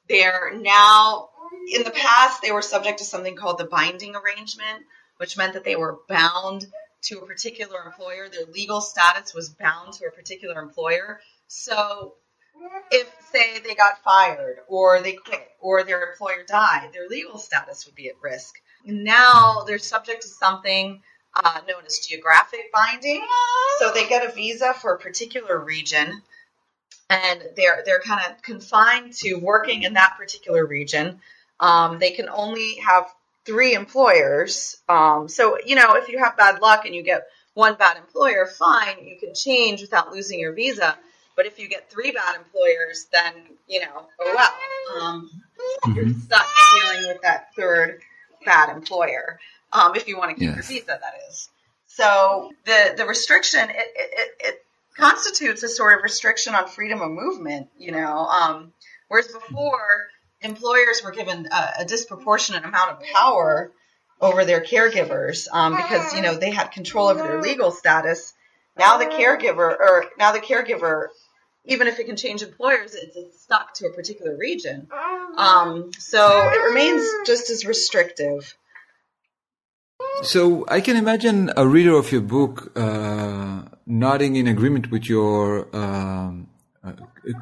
they're 0.10 0.53
now, 0.60 1.29
in 1.74 1.84
the 1.84 1.92
past, 1.92 2.42
they 2.42 2.51
were 2.51 2.62
subject 2.62 3.00
to 3.00 3.06
something 3.06 3.36
called 3.36 3.58
the 3.58 3.66
binding 3.66 4.16
arrangement, 4.16 4.84
which 5.18 5.38
meant 5.38 5.54
that 5.54 5.63
they 5.63 5.75
were 5.75 6.00
bound 6.08 6.66
to 7.04 7.20
a 7.20 7.25
particular 7.25 7.84
employer. 7.86 8.30
Their 8.30 8.46
legal 8.51 8.82
status 8.82 9.34
was 9.34 9.50
bound 9.50 9.94
to 9.94 10.06
a 10.08 10.12
particular 10.12 10.62
employer. 10.62 11.20
So, 11.48 12.16
if, 12.92 13.10
say, 13.32 13.60
they 13.60 13.75
got 13.75 14.04
fired 14.04 14.58
or 14.68 15.01
they 15.01 15.13
quit 15.13 15.48
or 15.60 15.84
their 15.84 16.12
employer 16.12 16.44
died, 16.48 16.89
their 16.94 17.08
legal 17.08 17.38
status 17.38 17.86
would 17.86 17.96
be 17.96 18.10
at 18.10 18.16
risk. 18.22 18.56
Now 18.86 19.63
they're 19.68 19.80
subject 19.80 20.24
to 20.24 20.27
something 20.27 21.01
uh, 21.36 21.62
known 21.68 21.84
as 21.86 22.00
geographic 22.00 22.72
binding. 22.74 23.25
So 23.80 23.92
they 23.92 24.08
get 24.08 24.25
a 24.25 24.32
visa 24.32 24.74
for 24.74 24.94
a 24.94 25.00
particular 25.00 25.60
region, 25.60 26.22
and 27.10 27.44
they're 27.56 27.84
they're 27.86 28.00
kind 28.00 28.22
of 28.25 28.42
confined 28.42 29.13
to 29.13 29.36
working 29.36 29.84
in 29.84 29.94
that 29.94 30.16
particular 30.18 30.66
region. 30.66 31.20
Um, 31.60 32.00
they 32.00 32.12
can 32.12 32.30
only 32.30 32.76
have 32.76 33.06
three 33.46 33.74
employers. 33.74 34.78
Um, 34.88 35.28
so 35.28 35.58
you 35.66 35.76
know, 35.76 35.96
if 35.96 36.10
you 36.10 36.20
have 36.20 36.38
bad 36.38 36.62
luck 36.62 36.86
and 36.86 36.94
you 36.94 37.04
get 37.04 37.28
one 37.54 37.76
bad 37.76 37.98
employer, 37.98 38.46
fine, 38.46 39.06
you 39.06 39.18
can 39.20 39.34
change 39.34 39.82
without 39.82 40.12
losing 40.12 40.40
your 40.40 40.54
visa. 40.54 40.98
But 41.36 41.46
if 41.46 41.60
you 41.60 41.68
get 41.68 41.90
three 41.90 42.12
bad 42.12 42.36
employers, 42.36 43.08
then 43.12 43.34
you 43.68 43.82
know, 43.82 44.08
oh 44.20 44.34
well, 44.36 45.02
um, 45.02 45.30
mm-hmm. 45.86 45.94
you're 45.94 46.10
stuck 46.10 46.48
dealing 46.74 47.08
with 47.08 47.22
that 47.22 47.50
third 47.56 48.02
bad 48.46 48.70
employer 48.70 49.40
um, 49.74 49.96
if 49.96 50.08
you 50.08 50.18
want 50.18 50.32
to 50.32 50.36
keep 50.36 50.56
yes. 50.56 50.56
your 50.56 50.64
visa, 50.64 51.00
that 51.02 51.14
is. 51.30 51.50
So 51.88 52.52
the 52.66 52.94
the 52.96 53.06
restriction 53.06 53.70
it, 53.70 53.76
it, 53.76 54.30
it, 54.40 54.64
constitutes 54.96 55.62
a 55.62 55.70
sort 55.70 55.96
of 55.96 56.04
restriction 56.04 56.56
on 56.56 56.68
freedom 56.68 57.02
of 57.02 57.12
movement. 57.12 57.70
You 57.78 57.92
know, 57.92 58.18
um, 58.28 58.74
whereas 59.08 59.28
before 59.28 60.08
employers 60.41 61.01
were 61.03 61.12
given 61.12 61.48
a, 61.51 61.70
a, 61.79 61.86
disproportionate 61.86 62.63
amount 62.63 62.91
of 62.91 63.01
power 63.13 63.72
over 64.22 64.46
their 64.46 64.62
caregivers 64.62 65.48
um, 65.51 65.75
because 65.75 66.13
you 66.13 66.22
know 66.22 66.36
they 66.36 66.51
had 66.51 66.72
control 66.72 67.08
over 67.08 67.24
their 67.24 67.41
legal 67.41 67.72
status. 67.72 68.34
Now 68.77 68.98
the 68.98 69.06
caregiver 69.06 69.72
or 69.79 70.06
now 70.17 70.32
the 70.32 70.39
caregiver 70.39 71.08
even 71.67 71.88
if 71.88 72.00
it 72.00 72.06
can 72.06 72.15
change 72.15 72.41
employers, 72.41 72.96
it's, 72.96 73.17
stuck 73.41 73.74
to 73.74 73.88
a 73.88 73.94
particular 73.94 74.36
region. 74.36 74.88
Um, 75.38 75.91
so 75.98 76.50
it 76.51 76.62
remains 76.70 77.08
just 77.25 77.50
as 77.50 77.65
restrictive. 77.65 78.58
So 80.22 80.65
I 80.67 80.82
can 80.82 80.98
imagine 80.98 81.51
a 81.56 81.65
reader 81.65 81.96
of 81.96 82.12
your 82.12 82.22
book 82.22 82.72
uh, 82.75 83.62
nodding 83.86 84.36
in 84.36 84.48
agreement 84.48 84.91
with 84.91 85.08
your 85.08 85.74
um, 85.74 86.50
uh, 86.84 86.91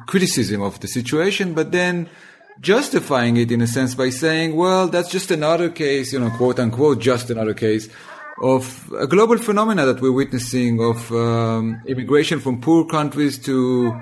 criticism 0.06 0.62
of 0.62 0.78
the 0.78 0.86
situation, 0.86 1.54
but 1.54 1.72
then 1.72 2.08
justifying 2.60 3.36
it 3.36 3.50
in 3.50 3.60
a 3.60 3.66
sense 3.66 3.94
by 3.94 4.10
saying, 4.10 4.56
"Well, 4.56 4.88
that's 4.88 5.10
just 5.10 5.30
another 5.30 5.68
case, 5.70 6.12
you 6.12 6.20
know, 6.20 6.30
quote 6.30 6.58
unquote, 6.58 6.98
just 7.00 7.30
another 7.30 7.54
case." 7.54 7.88
Of 8.38 8.92
a 8.92 9.06
global 9.06 9.38
phenomena 9.38 9.86
that 9.86 10.02
we're 10.02 10.12
witnessing 10.12 10.78
of 10.78 11.10
um, 11.10 11.80
immigration 11.86 12.38
from 12.38 12.60
poor 12.60 12.84
countries 12.84 13.38
to 13.46 13.98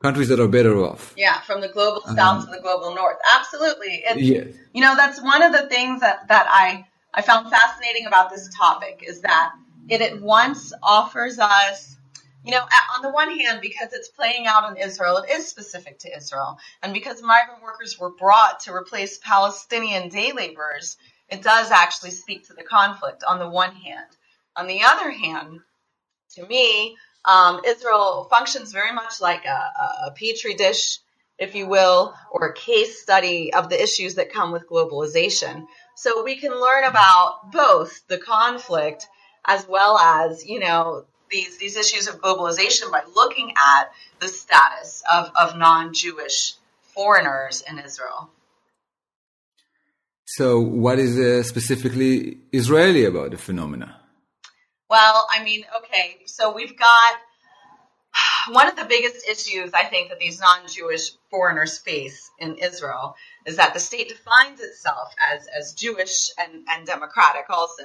countries 0.00 0.28
that 0.28 0.40
are 0.40 0.48
better 0.48 0.76
off. 0.78 1.12
Yeah, 1.16 1.40
from 1.42 1.60
the 1.60 1.68
global 1.68 2.00
south 2.02 2.40
um, 2.40 2.46
to 2.46 2.50
the 2.56 2.62
global 2.62 2.94
north. 2.94 3.18
Absolutely. 3.36 4.02
It's, 4.06 4.20
yes. 4.20 4.46
You 4.72 4.80
know, 4.80 4.96
that's 4.96 5.22
one 5.22 5.42
of 5.42 5.52
the 5.52 5.68
things 5.68 6.00
that, 6.00 6.28
that 6.28 6.46
I 6.48 6.86
I 7.14 7.22
found 7.22 7.48
fascinating 7.48 8.06
about 8.06 8.30
this 8.30 8.48
topic 8.56 9.04
is 9.06 9.20
that 9.20 9.54
it 9.88 10.00
at 10.00 10.20
once 10.20 10.72
offers 10.82 11.38
us, 11.38 11.96
you 12.44 12.50
know, 12.50 12.60
on 12.96 13.02
the 13.02 13.10
one 13.10 13.38
hand, 13.38 13.60
because 13.62 13.92
it's 13.92 14.08
playing 14.08 14.46
out 14.46 14.70
in 14.70 14.76
Israel, 14.76 15.18
it 15.18 15.30
is 15.30 15.48
specific 15.48 15.98
to 16.00 16.14
Israel. 16.14 16.58
And 16.82 16.92
because 16.92 17.22
migrant 17.22 17.62
workers 17.62 17.98
were 17.98 18.10
brought 18.10 18.60
to 18.60 18.72
replace 18.74 19.18
Palestinian 19.18 20.10
day 20.10 20.32
laborers, 20.32 20.98
it 21.30 21.42
does 21.42 21.70
actually 21.70 22.10
speak 22.10 22.46
to 22.46 22.52
the 22.52 22.62
conflict 22.62 23.24
on 23.26 23.38
the 23.38 23.48
one 23.48 23.74
hand. 23.74 24.06
On 24.56 24.66
the 24.66 24.82
other 24.82 25.10
hand, 25.10 25.60
to 26.34 26.46
me, 26.46 26.96
um, 27.24 27.62
Israel 27.64 28.26
functions 28.28 28.72
very 28.72 28.92
much 28.92 29.22
like 29.22 29.46
a, 29.46 29.72
a 30.06 30.10
petri 30.10 30.54
dish, 30.54 30.98
if 31.38 31.54
you 31.54 31.66
will, 31.66 32.14
or 32.30 32.48
a 32.48 32.54
case 32.54 33.00
study 33.00 33.54
of 33.54 33.70
the 33.70 33.82
issues 33.82 34.16
that 34.16 34.32
come 34.32 34.52
with 34.52 34.68
globalization. 34.68 35.64
So 35.96 36.22
we 36.22 36.36
can 36.36 36.52
learn 36.52 36.84
about 36.84 37.50
both 37.52 38.06
the 38.06 38.18
conflict 38.18 39.06
as 39.46 39.66
well 39.66 39.96
as, 39.98 40.44
you 40.44 40.60
know, 40.60 41.06
these, 41.30 41.58
these 41.58 41.76
issues 41.76 42.08
of 42.08 42.20
globalization 42.20 42.90
by 42.90 43.02
looking 43.14 43.50
at 43.50 43.92
the 44.20 44.28
status 44.28 45.02
of, 45.12 45.30
of 45.34 45.56
non-Jewish 45.56 46.54
foreigners 46.94 47.62
in 47.68 47.78
Israel. 47.78 48.30
So 50.26 50.60
what 50.60 50.98
is 50.98 51.18
uh, 51.18 51.42
specifically 51.42 52.38
Israeli 52.52 53.04
about 53.04 53.32
the 53.32 53.38
phenomena? 53.38 54.00
Well, 54.88 55.26
I 55.30 55.42
mean, 55.42 55.64
okay, 55.78 56.18
so 56.26 56.54
we've 56.54 56.76
got 56.78 57.14
one 58.48 58.68
of 58.68 58.76
the 58.76 58.84
biggest 58.84 59.28
issues 59.28 59.72
I 59.72 59.84
think 59.84 60.10
that 60.10 60.18
these 60.18 60.40
non-Jewish 60.40 61.12
foreigners 61.30 61.78
face 61.78 62.30
in 62.38 62.56
Israel 62.56 63.16
is 63.46 63.56
that 63.56 63.74
the 63.74 63.80
state 63.80 64.08
defines 64.08 64.60
itself 64.60 65.14
as, 65.32 65.46
as 65.58 65.72
Jewish 65.72 66.30
and, 66.38 66.64
and 66.70 66.86
democratic 66.86 67.46
also, 67.48 67.84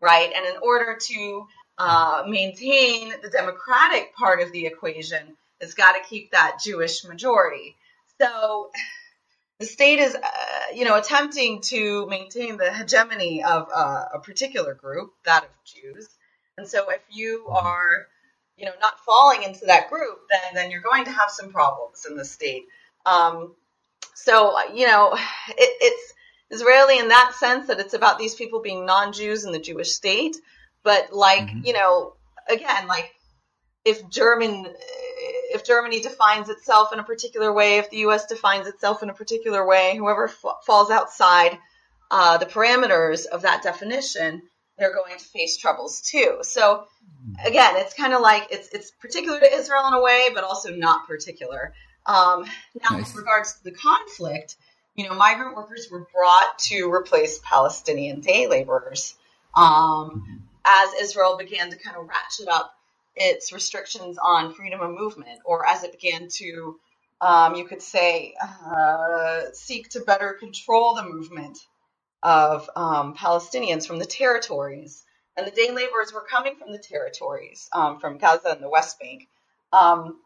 right? 0.00 0.30
And 0.34 0.46
in 0.46 0.56
order 0.62 0.98
to 1.00 1.46
uh, 1.78 2.24
maintain 2.26 3.12
the 3.22 3.28
democratic 3.28 4.14
part 4.14 4.40
of 4.40 4.52
the 4.52 4.66
equation, 4.66 5.36
it's 5.60 5.74
got 5.74 5.92
to 5.92 6.08
keep 6.08 6.30
that 6.32 6.58
Jewish 6.62 7.04
majority. 7.04 7.76
So 8.20 8.70
the 9.58 9.66
state 9.66 9.98
is, 9.98 10.14
uh, 10.14 10.28
you 10.74 10.84
know, 10.84 10.96
attempting 10.96 11.60
to 11.62 12.06
maintain 12.06 12.56
the 12.56 12.72
hegemony 12.72 13.42
of 13.44 13.68
uh, 13.74 14.04
a 14.14 14.18
particular 14.20 14.74
group, 14.74 15.12
that 15.24 15.44
of 15.44 15.50
Jews. 15.64 16.08
And 16.58 16.66
so 16.66 16.88
if 16.90 17.02
you 17.10 17.46
are 17.48 18.06
you 18.56 18.64
know, 18.64 18.72
not 18.80 18.98
falling 19.00 19.42
into 19.42 19.66
that 19.66 19.90
group, 19.90 20.18
then 20.30 20.54
then 20.54 20.70
you're 20.70 20.80
going 20.80 21.04
to 21.04 21.10
have 21.10 21.30
some 21.30 21.50
problems 21.50 22.06
in 22.08 22.16
the 22.16 22.24
state. 22.24 22.64
Um, 23.04 23.54
so 24.14 24.56
you 24.74 24.86
know, 24.86 25.12
it, 25.14 25.76
it's 25.80 26.14
Israeli 26.50 26.98
in 26.98 27.08
that 27.08 27.34
sense 27.34 27.68
that 27.68 27.80
it's 27.80 27.94
about 27.94 28.18
these 28.18 28.34
people 28.34 28.60
being 28.60 28.86
non-Jews 28.86 29.44
in 29.44 29.52
the 29.52 29.58
Jewish 29.58 29.90
state, 29.90 30.36
but 30.86 31.12
like 31.12 31.48
mm-hmm. 31.48 31.62
you 31.64 31.72
know, 31.72 32.14
again, 32.48 32.86
like 32.86 33.12
if 33.84 34.08
German 34.08 34.66
if 35.50 35.64
Germany 35.64 36.00
defines 36.00 36.48
itself 36.48 36.92
in 36.92 37.00
a 37.00 37.02
particular 37.02 37.52
way, 37.52 37.78
if 37.78 37.90
the 37.90 37.98
U.S. 38.08 38.26
defines 38.26 38.68
itself 38.68 39.02
in 39.02 39.10
a 39.10 39.14
particular 39.14 39.66
way, 39.66 39.96
whoever 39.96 40.28
f- 40.28 40.44
falls 40.64 40.90
outside 40.90 41.58
uh, 42.10 42.38
the 42.38 42.46
parameters 42.46 43.26
of 43.26 43.42
that 43.42 43.62
definition, 43.64 44.42
they're 44.78 44.94
going 44.94 45.18
to 45.18 45.24
face 45.24 45.56
troubles 45.56 46.02
too. 46.02 46.38
So 46.42 46.84
again, 47.44 47.74
it's 47.78 47.94
kind 47.94 48.12
of 48.12 48.20
like 48.20 48.46
it's 48.52 48.68
it's 48.68 48.92
particular 48.92 49.40
to 49.40 49.54
Israel 49.54 49.88
in 49.88 49.94
a 49.94 50.00
way, 50.00 50.28
but 50.32 50.44
also 50.44 50.70
not 50.70 51.08
particular. 51.08 51.74
Um, 52.06 52.44
now, 52.80 52.96
nice. 52.96 53.08
with 53.08 53.16
regards 53.16 53.54
to 53.54 53.64
the 53.64 53.72
conflict, 53.72 54.54
you 54.94 55.08
know, 55.08 55.16
migrant 55.16 55.56
workers 55.56 55.88
were 55.90 56.06
brought 56.14 56.60
to 56.70 56.88
replace 56.92 57.40
Palestinian 57.40 58.20
day 58.20 58.46
laborers 58.46 59.16
um, 59.56 59.64
mm-hmm. 60.10 60.36
As 60.66 60.94
Israel 61.00 61.36
began 61.36 61.70
to 61.70 61.76
kind 61.78 61.96
of 61.96 62.08
ratchet 62.08 62.48
up 62.48 62.74
its 63.14 63.52
restrictions 63.52 64.18
on 64.22 64.52
freedom 64.54 64.80
of 64.80 64.90
movement, 64.90 65.40
or 65.44 65.66
as 65.66 65.84
it 65.84 65.92
began 65.92 66.28
to, 66.28 66.78
um, 67.20 67.54
you 67.54 67.64
could 67.64 67.80
say, 67.80 68.34
uh, 68.42 69.42
seek 69.52 69.88
to 69.90 70.00
better 70.00 70.34
control 70.34 70.94
the 70.94 71.04
movement 71.04 71.58
of 72.22 72.68
um, 72.76 73.14
Palestinians 73.14 73.86
from 73.86 73.98
the 73.98 74.06
territories. 74.06 75.04
And 75.36 75.46
the 75.46 75.50
day 75.50 75.70
laborers 75.70 76.12
were 76.12 76.26
coming 76.28 76.56
from 76.56 76.72
the 76.72 76.78
territories, 76.78 77.68
um, 77.72 78.00
from 78.00 78.18
Gaza 78.18 78.50
and 78.50 78.62
the 78.62 78.68
West 78.68 78.98
Bank. 78.98 79.28
Um, 79.72 80.18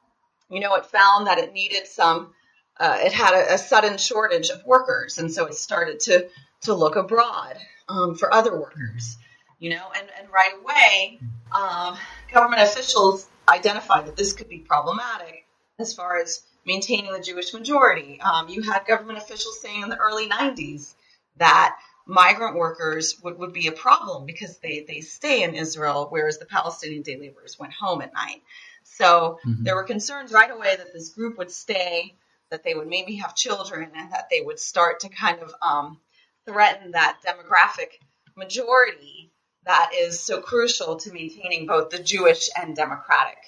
you 0.48 0.60
know, 0.60 0.74
it 0.74 0.86
found 0.86 1.26
that 1.26 1.38
it 1.38 1.52
needed 1.52 1.86
some, 1.86 2.32
uh, 2.78 2.98
it 3.00 3.12
had 3.12 3.34
a, 3.34 3.54
a, 3.54 3.58
sudden 3.58 3.98
shortage 3.98 4.50
of 4.50 4.64
workers. 4.64 5.18
And 5.18 5.32
so 5.32 5.46
it 5.46 5.54
started 5.54 6.00
to, 6.00 6.28
to 6.62 6.74
look 6.74 6.96
abroad 6.96 7.56
um, 7.88 8.14
for 8.14 8.32
other 8.32 8.58
workers, 8.58 9.16
you 9.60 9.70
know, 9.70 9.86
and, 9.96 10.08
and 10.18 10.28
right 10.32 10.54
away, 10.60 11.20
um, 11.52 11.96
government 12.32 12.62
officials 12.62 13.28
identified 13.48 14.06
that 14.06 14.16
this 14.16 14.32
could 14.32 14.48
be 14.48 14.58
problematic 14.58 15.46
as 15.78 15.94
far 15.94 16.18
as 16.18 16.42
maintaining 16.66 17.12
the 17.12 17.20
Jewish 17.20 17.52
majority. 17.52 18.20
Um, 18.20 18.48
you 18.48 18.62
had 18.62 18.86
government 18.86 19.18
officials 19.18 19.60
saying 19.60 19.82
in 19.82 19.88
the 19.90 19.98
early 19.98 20.28
90s 20.28 20.94
that 21.36 21.76
migrant 22.06 22.56
workers 22.56 23.20
would, 23.22 23.38
would 23.38 23.52
be 23.52 23.66
a 23.66 23.72
problem 23.72 24.24
because 24.24 24.58
they, 24.58 24.84
they 24.88 25.00
stay 25.00 25.42
in 25.42 25.54
Israel, 25.54 26.06
whereas 26.08 26.38
the 26.38 26.46
Palestinian 26.46 27.02
day 27.02 27.18
laborers 27.18 27.58
went 27.58 27.72
home 27.72 28.00
at 28.00 28.14
night. 28.14 28.42
So 28.82 29.38
mm-hmm. 29.46 29.62
there 29.64 29.74
were 29.74 29.84
concerns 29.84 30.32
right 30.32 30.50
away 30.50 30.76
that 30.76 30.92
this 30.92 31.10
group 31.10 31.36
would 31.38 31.50
stay, 31.50 32.14
that 32.50 32.64
they 32.64 32.74
would 32.74 32.88
maybe 32.88 33.16
have 33.16 33.34
children, 33.34 33.90
and 33.94 34.12
that 34.12 34.28
they 34.30 34.40
would 34.40 34.58
start 34.58 35.00
to 35.00 35.10
kind 35.10 35.40
of 35.40 35.52
um, 35.60 36.00
threaten 36.46 36.92
that 36.92 37.18
demographic 37.26 37.98
majority 38.36 39.19
that 39.66 39.90
is 39.94 40.20
so 40.20 40.40
crucial 40.40 40.96
to 40.96 41.12
maintaining 41.12 41.66
both 41.66 41.90
the 41.90 41.98
Jewish 41.98 42.48
and 42.60 42.74
democratic 42.74 43.38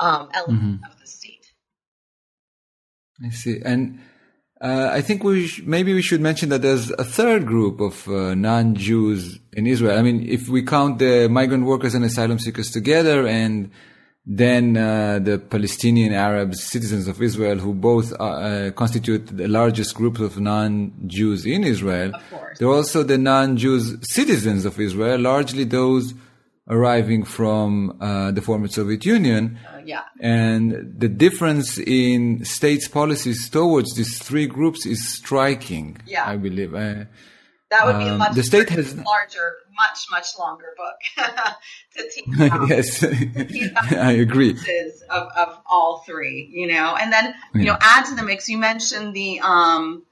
um, 0.00 0.28
element 0.32 0.80
mm-hmm. 0.80 0.90
of 0.90 1.00
the 1.00 1.06
state. 1.06 1.52
I 3.24 3.30
see. 3.30 3.60
And 3.64 4.00
uh, 4.60 4.90
I 4.92 5.00
think 5.00 5.22
we 5.22 5.46
sh- 5.46 5.62
maybe 5.64 5.94
we 5.94 6.02
should 6.02 6.20
mention 6.20 6.48
that 6.48 6.62
there's 6.62 6.90
a 6.90 7.04
third 7.04 7.46
group 7.46 7.80
of 7.80 8.08
uh, 8.08 8.34
non-Jews 8.34 9.38
in 9.52 9.66
Israel. 9.66 9.98
I 9.98 10.02
mean, 10.02 10.26
if 10.28 10.48
we 10.48 10.62
count 10.62 10.98
the 10.98 11.28
migrant 11.28 11.64
workers 11.64 11.94
and 11.94 12.04
asylum 12.04 12.38
seekers 12.38 12.70
together, 12.70 13.26
and 13.26 13.70
then 14.26 14.76
uh, 14.76 15.18
the 15.18 15.38
Palestinian 15.38 16.14
Arabs, 16.14 16.62
citizens 16.62 17.08
of 17.08 17.20
Israel, 17.20 17.58
who 17.58 17.74
both 17.74 18.12
uh, 18.18 18.70
constitute 18.72 19.36
the 19.36 19.48
largest 19.48 19.94
group 19.94 20.18
of 20.18 20.40
non-Jews 20.40 21.44
in 21.44 21.62
Israel. 21.62 22.14
Of 22.14 22.30
course. 22.30 22.58
There 22.58 22.68
are 22.68 22.76
also 22.76 23.02
the 23.02 23.18
non-Jews 23.18 23.98
citizens 24.02 24.64
of 24.64 24.80
Israel, 24.80 25.18
largely 25.20 25.64
those 25.64 26.14
arriving 26.68 27.24
from 27.24 27.98
uh, 28.00 28.30
the 28.30 28.40
former 28.40 28.68
Soviet 28.68 29.04
Union. 29.04 29.58
Uh, 29.68 29.82
yeah. 29.84 30.04
And 30.20 30.94
the 30.98 31.08
difference 31.08 31.76
in 31.78 32.46
states' 32.46 32.88
policies 32.88 33.50
towards 33.50 33.94
these 33.94 34.18
three 34.18 34.46
groups 34.46 34.86
is 34.86 35.06
striking. 35.06 35.98
Yeah. 36.06 36.26
I 36.26 36.36
believe. 36.38 36.74
That 37.74 37.86
would 37.86 37.98
be 37.98 38.04
um, 38.04 38.14
a 38.14 38.18
much 38.18 38.34
the 38.34 38.44
state 38.44 38.68
has 38.70 38.94
larger, 39.12 39.56
much 39.74 40.06
much 40.08 40.38
longer 40.38 40.76
book 40.76 41.26
to 41.96 42.08
teach. 42.08 42.24
yes, 42.68 43.02
I 43.92 44.12
agree. 44.12 44.56
Of, 45.10 45.28
of 45.36 45.58
all 45.66 46.04
three, 46.06 46.48
you 46.52 46.68
know, 46.68 46.96
and 46.96 47.12
then 47.12 47.34
you 47.52 47.62
yeah. 47.62 47.72
know, 47.72 47.78
add 47.80 48.04
to 48.06 48.14
the 48.14 48.22
mix. 48.22 48.48
You 48.48 48.58
mentioned 48.58 49.12
the 49.12 49.40
um, 49.40 50.04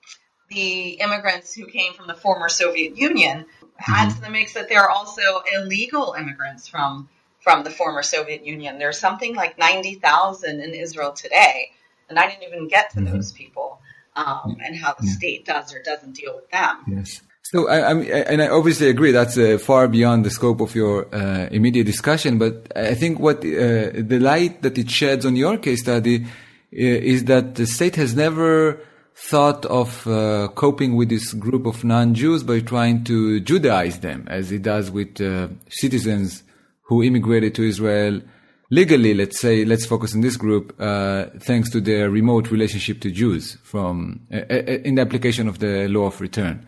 the 0.51 0.95
immigrants 0.95 1.55
who 1.55 1.67
came 1.67 1.93
from 1.93 2.09
the 2.09 2.15
former 2.15 2.49
Soviet 2.49 2.97
Union 2.97 3.47
add 3.87 4.13
to 4.15 4.21
the 4.21 4.31
mix 4.31 4.55
that 4.55 4.69
there 4.69 4.81
are 4.81 4.91
also 4.91 5.23
illegal 5.55 6.17
immigrants 6.19 6.67
from 6.67 7.09
from 7.41 7.63
the 7.63 7.71
former 7.71 8.03
Soviet 8.03 8.45
Union. 8.45 8.81
There's 8.81 8.99
something 8.99 9.37
like 9.37 9.57
ninety 9.57 9.95
thousand 9.95 10.61
in 10.61 10.75
Israel 10.75 11.13
today, 11.13 11.71
and 12.09 12.19
I 12.19 12.29
didn't 12.29 12.43
even 12.43 12.67
get 12.67 12.91
to 12.91 12.99
mm-hmm. 12.99 13.15
those 13.15 13.31
people 13.31 13.81
um, 14.17 14.57
and 14.65 14.75
how 14.77 14.95
the 14.95 15.07
yeah. 15.07 15.13
state 15.13 15.47
does 15.47 15.73
or 15.73 15.81
doesn't 15.81 16.17
deal 16.17 16.35
with 16.35 16.51
them. 16.51 16.85
Yes. 16.89 17.21
So 17.53 17.69
I, 17.69 17.81
I 17.81 17.93
and 18.33 18.41
I 18.41 18.49
obviously 18.49 18.89
agree 18.89 19.13
that's 19.13 19.37
uh, 19.37 19.59
far 19.59 19.87
beyond 19.87 20.25
the 20.25 20.31
scope 20.31 20.63
of 20.63 20.75
your 20.75 21.15
uh, 21.15 21.49
immediate 21.51 21.85
discussion. 21.85 22.39
But 22.39 22.73
I 22.75 22.95
think 22.95 23.21
what 23.21 23.41
uh, 23.41 23.93
the 23.93 24.19
light 24.19 24.63
that 24.63 24.79
it 24.79 24.91
sheds 24.91 25.27
on 25.27 25.37
your 25.37 25.59
case 25.59 25.83
study 25.83 26.25
uh, 26.25 26.27
is 26.73 27.27
that 27.27 27.57
the 27.57 27.67
state 27.67 27.97
has 27.97 28.17
never 28.17 28.81
thought 29.15 29.67
of 29.67 30.07
uh, 30.07 30.49
coping 30.55 30.97
with 30.97 31.11
this 31.11 31.35
group 31.35 31.67
of 31.67 31.85
non-Jews 31.85 32.43
by 32.43 32.61
trying 32.61 33.05
to 33.05 33.43
Judaize 33.43 34.01
them, 34.01 34.27
as 34.31 34.51
it 34.51 34.63
does 34.63 34.91
with 34.91 35.21
uh, 35.21 35.49
citizens 35.69 36.45
who 36.85 37.03
immigrated 37.03 37.55
to 37.57 37.65
Israel 37.65 38.23
legally. 38.71 39.13
Let's 39.13 39.39
say, 39.39 39.67
let's 39.67 39.85
focus 39.85 40.15
on 40.15 40.23
this 40.23 40.39
group, 40.39 40.75
thanks 40.79 41.71
to 41.73 41.83
their 41.83 42.09
remote 42.09 42.51
relationship 42.51 43.03
to 43.03 43.11
Jews 43.11 43.59
from 43.63 44.27
in 44.31 44.95
the 44.95 45.03
application 45.03 45.49
of 45.49 45.59
the 45.59 45.87
law 45.89 46.07
of 46.07 46.19
return. 46.19 46.67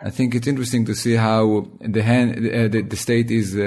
I 0.00 0.10
think 0.10 0.34
it's 0.34 0.46
interesting 0.46 0.84
to 0.86 0.94
see 0.94 1.14
how 1.14 1.68
the, 1.80 2.02
hand, 2.02 2.36
uh, 2.36 2.68
the, 2.68 2.82
the 2.82 2.96
state 2.96 3.30
is 3.30 3.58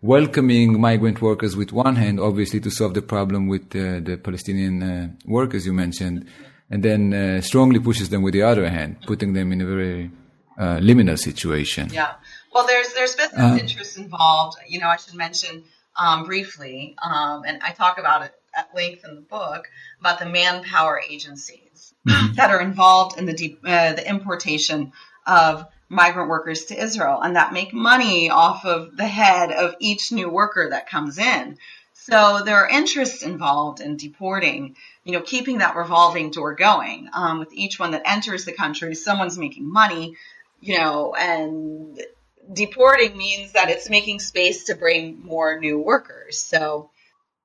welcoming 0.00 0.80
migrant 0.80 1.20
workers 1.20 1.56
with 1.56 1.72
one 1.72 1.96
hand, 1.96 2.20
obviously 2.20 2.60
to 2.60 2.70
solve 2.70 2.94
the 2.94 3.02
problem 3.02 3.48
with 3.48 3.70
the 3.70 4.18
Palestinian 4.22 5.16
workers 5.26 5.66
you 5.66 5.72
mentioned 5.72 6.26
and 6.70 6.82
then 6.82 7.12
uh, 7.12 7.40
strongly 7.40 7.78
pushes 7.78 8.08
them 8.08 8.22
with 8.22 8.34
the 8.34 8.42
other 8.42 8.68
hand, 8.68 8.96
putting 9.06 9.32
them 9.32 9.52
in 9.52 9.60
a 9.60 9.66
very 9.66 10.10
uh, 10.58 10.78
liminal 10.78 11.18
situation. 11.18 11.88
Yeah. 11.92 12.14
Well, 12.52 12.66
there's 12.66 12.92
there's 12.94 13.14
business 13.14 13.40
uh, 13.40 13.58
interests 13.60 13.96
involved. 13.96 14.56
You 14.68 14.80
know, 14.80 14.88
I 14.88 14.96
should 14.96 15.14
mention 15.14 15.64
um, 15.96 16.24
briefly, 16.24 16.96
um, 17.02 17.42
and 17.46 17.62
I 17.62 17.72
talk 17.72 17.98
about 17.98 18.22
it 18.22 18.34
at 18.56 18.74
length 18.74 19.04
in 19.04 19.16
the 19.16 19.20
book 19.20 19.68
about 20.00 20.20
the 20.20 20.26
manpower 20.26 21.00
agencies 21.08 21.94
mm-hmm. 22.08 22.34
that 22.34 22.50
are 22.50 22.60
involved 22.60 23.18
in 23.18 23.26
the 23.26 23.32
deep, 23.32 23.60
uh, 23.64 23.92
the 23.92 24.08
importation 24.08 24.92
of 25.26 25.66
migrant 25.94 26.28
workers 26.28 26.66
to 26.66 26.82
Israel, 26.82 27.20
and 27.22 27.36
that 27.36 27.52
make 27.52 27.72
money 27.72 28.30
off 28.30 28.64
of 28.64 28.96
the 28.96 29.06
head 29.06 29.52
of 29.52 29.74
each 29.78 30.12
new 30.12 30.28
worker 30.28 30.68
that 30.70 30.88
comes 30.88 31.18
in. 31.18 31.58
So 31.92 32.42
there 32.44 32.58
are 32.58 32.68
interests 32.68 33.22
involved 33.22 33.80
in 33.80 33.96
deporting 33.96 34.76
you 35.04 35.12
know, 35.12 35.20
keeping 35.20 35.58
that 35.58 35.76
revolving 35.76 36.30
door 36.30 36.54
going. 36.54 37.08
Um, 37.12 37.38
with 37.38 37.52
each 37.52 37.78
one 37.78 37.92
that 37.92 38.02
enters 38.06 38.44
the 38.44 38.52
country, 38.52 38.94
someone's 38.94 39.38
making 39.38 39.70
money, 39.70 40.16
you 40.60 40.78
know, 40.78 41.14
and 41.14 42.00
deporting 42.52 43.16
means 43.16 43.52
that 43.52 43.70
it's 43.70 43.88
making 43.88 44.20
space 44.20 44.64
to 44.64 44.74
bring 44.74 45.22
more 45.22 45.58
new 45.60 45.78
workers. 45.78 46.38
So. 46.38 46.90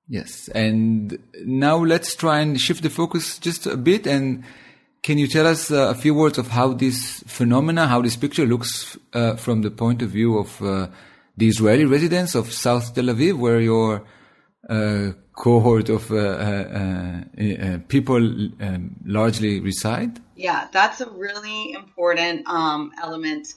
Yes. 0.08 0.48
And 0.48 1.20
now 1.46 1.78
let's 1.78 2.16
try 2.16 2.40
and 2.40 2.60
shift 2.60 2.82
the 2.82 2.90
focus 2.90 3.38
just 3.38 3.68
a 3.68 3.78
bit. 3.78 4.08
And 4.08 4.46
can 5.02 5.18
you 5.18 5.28
tell 5.28 5.48
us 5.48 5.72
uh, 5.72 5.90
a 5.90 5.96
few 5.96 6.14
words 6.14 6.38
of 6.38 6.48
how 6.50 6.74
this 6.74 7.24
phenomena, 7.28 7.88
how 7.88 8.02
this 8.02 8.16
picture 8.16 8.46
looks 8.46 8.98
uh, 9.14 9.36
from 9.36 9.62
the 9.62 9.72
point 9.72 10.02
of 10.02 10.10
view 10.10 10.38
of 10.38 10.62
uh, 10.62 10.88
the 11.38 11.48
Israeli 11.48 11.86
residents 11.86 12.36
of 12.36 12.52
South 12.52 12.94
Tel 12.94 13.06
Aviv, 13.06 13.38
where 13.38 13.60
your 13.60 14.04
uh, 14.70 15.12
cohort 15.34 15.90
of 15.90 16.12
uh, 16.12 16.18
uh, 16.18 17.78
people 17.88 18.18
um, 18.18 18.96
largely 19.06 19.60
reside? 19.60 20.20
Yeah, 20.36 20.68
that's 20.72 21.02
a 21.02 21.10
really 21.10 21.72
important 21.72 22.48
um, 22.48 22.92
element 23.02 23.48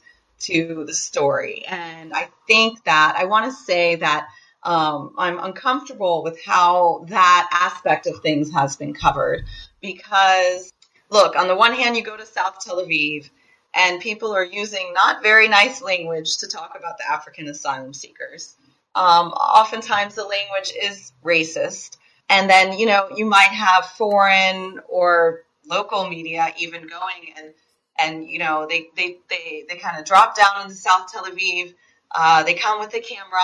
to 0.41 0.85
the 0.87 0.95
story. 0.95 1.65
And 1.67 2.13
I 2.13 2.29
think 2.47 2.85
that 2.85 3.17
I 3.19 3.25
want 3.25 3.47
to 3.47 3.53
say 3.53 3.97
that 3.97 4.29
um, 4.63 5.15
I'm 5.19 5.39
uncomfortable 5.39 6.23
with 6.23 6.41
how 6.45 7.05
that 7.09 7.49
aspect 7.53 8.07
of 8.07 8.21
things 8.21 8.53
has 8.53 8.77
been 8.77 8.95
covered 8.95 9.45
because, 9.81 10.73
look, 11.13 11.37
on 11.37 11.47
the 11.47 11.57
one 11.57 11.75
hand, 11.75 11.97
you 11.97 12.03
go 12.03 12.17
to 12.17 12.27
South 12.27 12.59
Tel 12.65 12.83
Aviv 12.83 13.29
and 13.75 14.01
people 14.01 14.35
are 14.35 14.45
using 14.45 14.93
not 14.95 15.23
very 15.23 15.49
nice 15.49 15.83
language 15.83 16.39
to 16.39 16.49
talk 16.49 16.75
about 16.79 16.99
the 16.99 17.11
African 17.11 17.49
asylum 17.49 17.95
seekers. 17.95 18.57
Um, 18.95 19.29
oftentimes 19.29 20.15
the 20.15 20.25
language 20.25 20.73
is 20.81 21.13
racist. 21.25 21.99
And 22.29 22.49
then, 22.49 22.79
you 22.79 22.87
know, 22.87 23.09
you 23.15 23.27
might 23.27 23.51
have 23.51 23.87
foreign 23.87 24.81
or 24.89 25.43
local 25.67 26.09
media 26.09 26.53
even 26.59 26.87
going 26.87 27.35
and, 27.37 27.55
and, 27.99 28.29
you 28.29 28.39
know, 28.39 28.67
they, 28.69 28.89
they, 28.97 29.19
they, 29.29 29.65
they 29.69 29.77
kind 29.77 29.99
of 29.99 30.07
drop 30.07 30.37
down 30.37 30.63
into 30.63 30.75
South 30.75 31.13
Tel 31.13 31.25
Aviv. 31.25 31.75
Uh, 32.15 32.43
they 32.43 32.55
come 32.55 32.81
with 32.81 32.91
the 32.91 33.01
camera. 33.01 33.41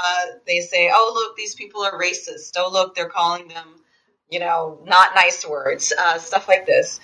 They 0.47 0.61
say, 0.61 0.91
oh, 0.93 1.13
look, 1.15 1.37
these 1.37 1.55
people 1.55 1.83
are 1.83 1.99
racist. 2.01 2.53
Oh, 2.57 2.71
look, 2.73 2.95
they're 2.95 3.09
calling 3.09 3.49
them, 3.49 3.67
you 4.31 4.41
know, 4.41 4.81
not 4.87 5.15
nice 5.15 5.47
words, 5.47 5.93
uh, 5.99 6.19
stuff 6.19 6.49
like 6.49 6.67
this. 6.67 7.01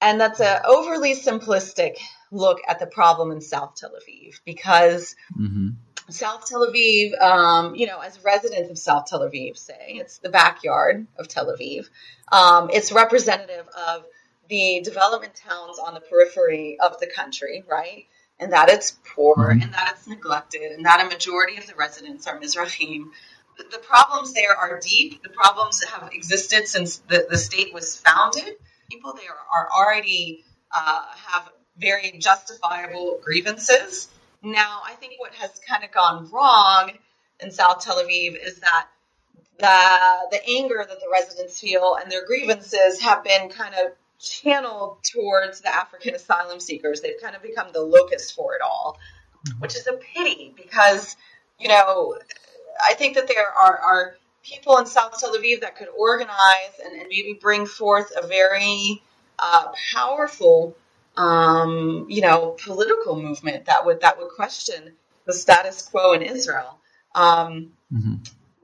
And 0.00 0.20
that's 0.20 0.40
an 0.40 0.60
overly 0.66 1.14
simplistic 1.14 1.96
look 2.30 2.58
at 2.68 2.78
the 2.78 2.86
problem 2.86 3.30
in 3.30 3.40
South 3.40 3.76
Tel 3.76 3.90
Aviv 3.90 4.40
because 4.44 5.16
mm-hmm 5.38 5.70
South 6.08 6.46
Tel 6.46 6.66
Aviv, 6.66 7.20
um, 7.20 7.74
you 7.74 7.86
know, 7.86 7.98
as 8.00 8.22
residents 8.24 8.70
of 8.70 8.78
South 8.78 9.06
Tel 9.06 9.20
Aviv 9.20 9.56
say, 9.56 9.94
it's 9.96 10.18
the 10.18 10.28
backyard 10.28 11.06
of 11.18 11.26
Tel 11.26 11.46
Aviv. 11.46 11.88
Um, 12.30 12.70
it's 12.72 12.92
representative 12.92 13.66
of 13.88 14.04
the 14.48 14.80
development 14.84 15.34
towns 15.34 15.78
on 15.78 15.94
the 15.94 16.00
periphery 16.00 16.78
of 16.78 17.00
the 17.00 17.08
country, 17.08 17.64
right? 17.68 18.06
And 18.38 18.52
that 18.52 18.68
it's 18.68 18.96
poor 19.14 19.36
mm-hmm. 19.36 19.62
and 19.62 19.74
that 19.74 19.94
it's 19.96 20.06
neglected 20.06 20.72
and 20.72 20.84
that 20.86 21.04
a 21.04 21.08
majority 21.08 21.56
of 21.56 21.66
the 21.66 21.74
residents 21.74 22.26
are 22.26 22.38
Mizrahim. 22.38 23.06
The 23.58 23.78
problems 23.78 24.34
there 24.34 24.54
are 24.54 24.78
deep. 24.78 25.22
The 25.22 25.30
problems 25.30 25.82
have 25.82 26.10
existed 26.12 26.68
since 26.68 26.98
the, 26.98 27.26
the 27.28 27.38
state 27.38 27.74
was 27.74 27.96
founded. 27.96 28.56
People 28.90 29.14
there 29.14 29.32
are 29.32 29.68
already 29.76 30.44
uh, 30.74 31.04
have 31.28 31.50
very 31.78 32.16
justifiable 32.18 33.18
grievances. 33.22 34.08
Now, 34.42 34.80
I 34.84 34.92
think 34.94 35.14
what 35.18 35.34
has 35.34 35.60
kind 35.68 35.84
of 35.84 35.92
gone 35.92 36.30
wrong 36.30 36.92
in 37.40 37.50
South 37.50 37.84
Tel 37.84 38.02
Aviv 38.02 38.36
is 38.42 38.60
that 38.60 38.88
the 39.58 40.36
the 40.36 40.40
anger 40.48 40.84
that 40.86 41.00
the 41.00 41.08
residents 41.12 41.60
feel 41.60 41.96
and 42.00 42.10
their 42.10 42.26
grievances 42.26 43.00
have 43.00 43.24
been 43.24 43.48
kind 43.48 43.74
of 43.74 43.92
channeled 44.18 44.98
towards 45.02 45.60
the 45.60 45.74
African 45.74 46.14
asylum 46.14 46.60
seekers. 46.60 47.00
They've 47.00 47.20
kind 47.20 47.36
of 47.36 47.42
become 47.42 47.68
the 47.72 47.82
locus 47.82 48.30
for 48.30 48.54
it 48.54 48.62
all, 48.62 48.98
mm-hmm. 49.46 49.60
which 49.60 49.76
is 49.76 49.86
a 49.86 49.94
pity 49.94 50.54
because, 50.56 51.16
you 51.58 51.68
know, 51.68 52.18
I 52.82 52.94
think 52.94 53.16
that 53.16 53.28
there 53.28 53.46
are, 53.46 53.78
are 53.78 54.16
people 54.46 54.78
in 54.78 54.86
South 54.86 55.18
Tel 55.18 55.36
Aviv 55.36 55.60
that 55.60 55.76
could 55.76 55.88
organize 55.96 56.72
and, 56.84 56.98
and 56.98 57.08
maybe 57.08 57.38
bring 57.40 57.66
forth 57.66 58.12
a 58.16 58.26
very 58.26 59.02
uh, 59.38 59.68
powerful, 59.94 60.76
um, 61.16 62.06
you 62.08 62.20
know, 62.20 62.56
political 62.62 63.20
movement 63.20 63.66
that 63.66 63.84
would 63.84 64.00
that 64.00 64.18
would 64.18 64.30
question 64.30 64.92
the 65.24 65.32
status 65.32 65.82
quo 65.82 66.12
in 66.12 66.22
Israel. 66.22 66.78
Um, 67.14 67.72
mm-hmm. 67.92 68.14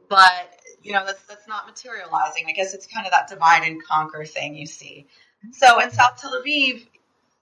But 0.08 0.58
you 0.82 0.92
know, 0.92 1.04
that's 1.04 1.22
that's 1.24 1.48
not 1.48 1.66
materializing. 1.66 2.44
I 2.48 2.52
guess 2.52 2.74
it's 2.74 2.86
kind 2.86 3.06
of 3.06 3.12
that 3.12 3.28
divide 3.28 3.64
and 3.64 3.82
conquer 3.84 4.24
thing 4.24 4.54
you 4.54 4.66
see. 4.66 5.06
So 5.52 5.80
in 5.80 5.90
South 5.90 6.20
Tel 6.20 6.40
Aviv, 6.40 6.86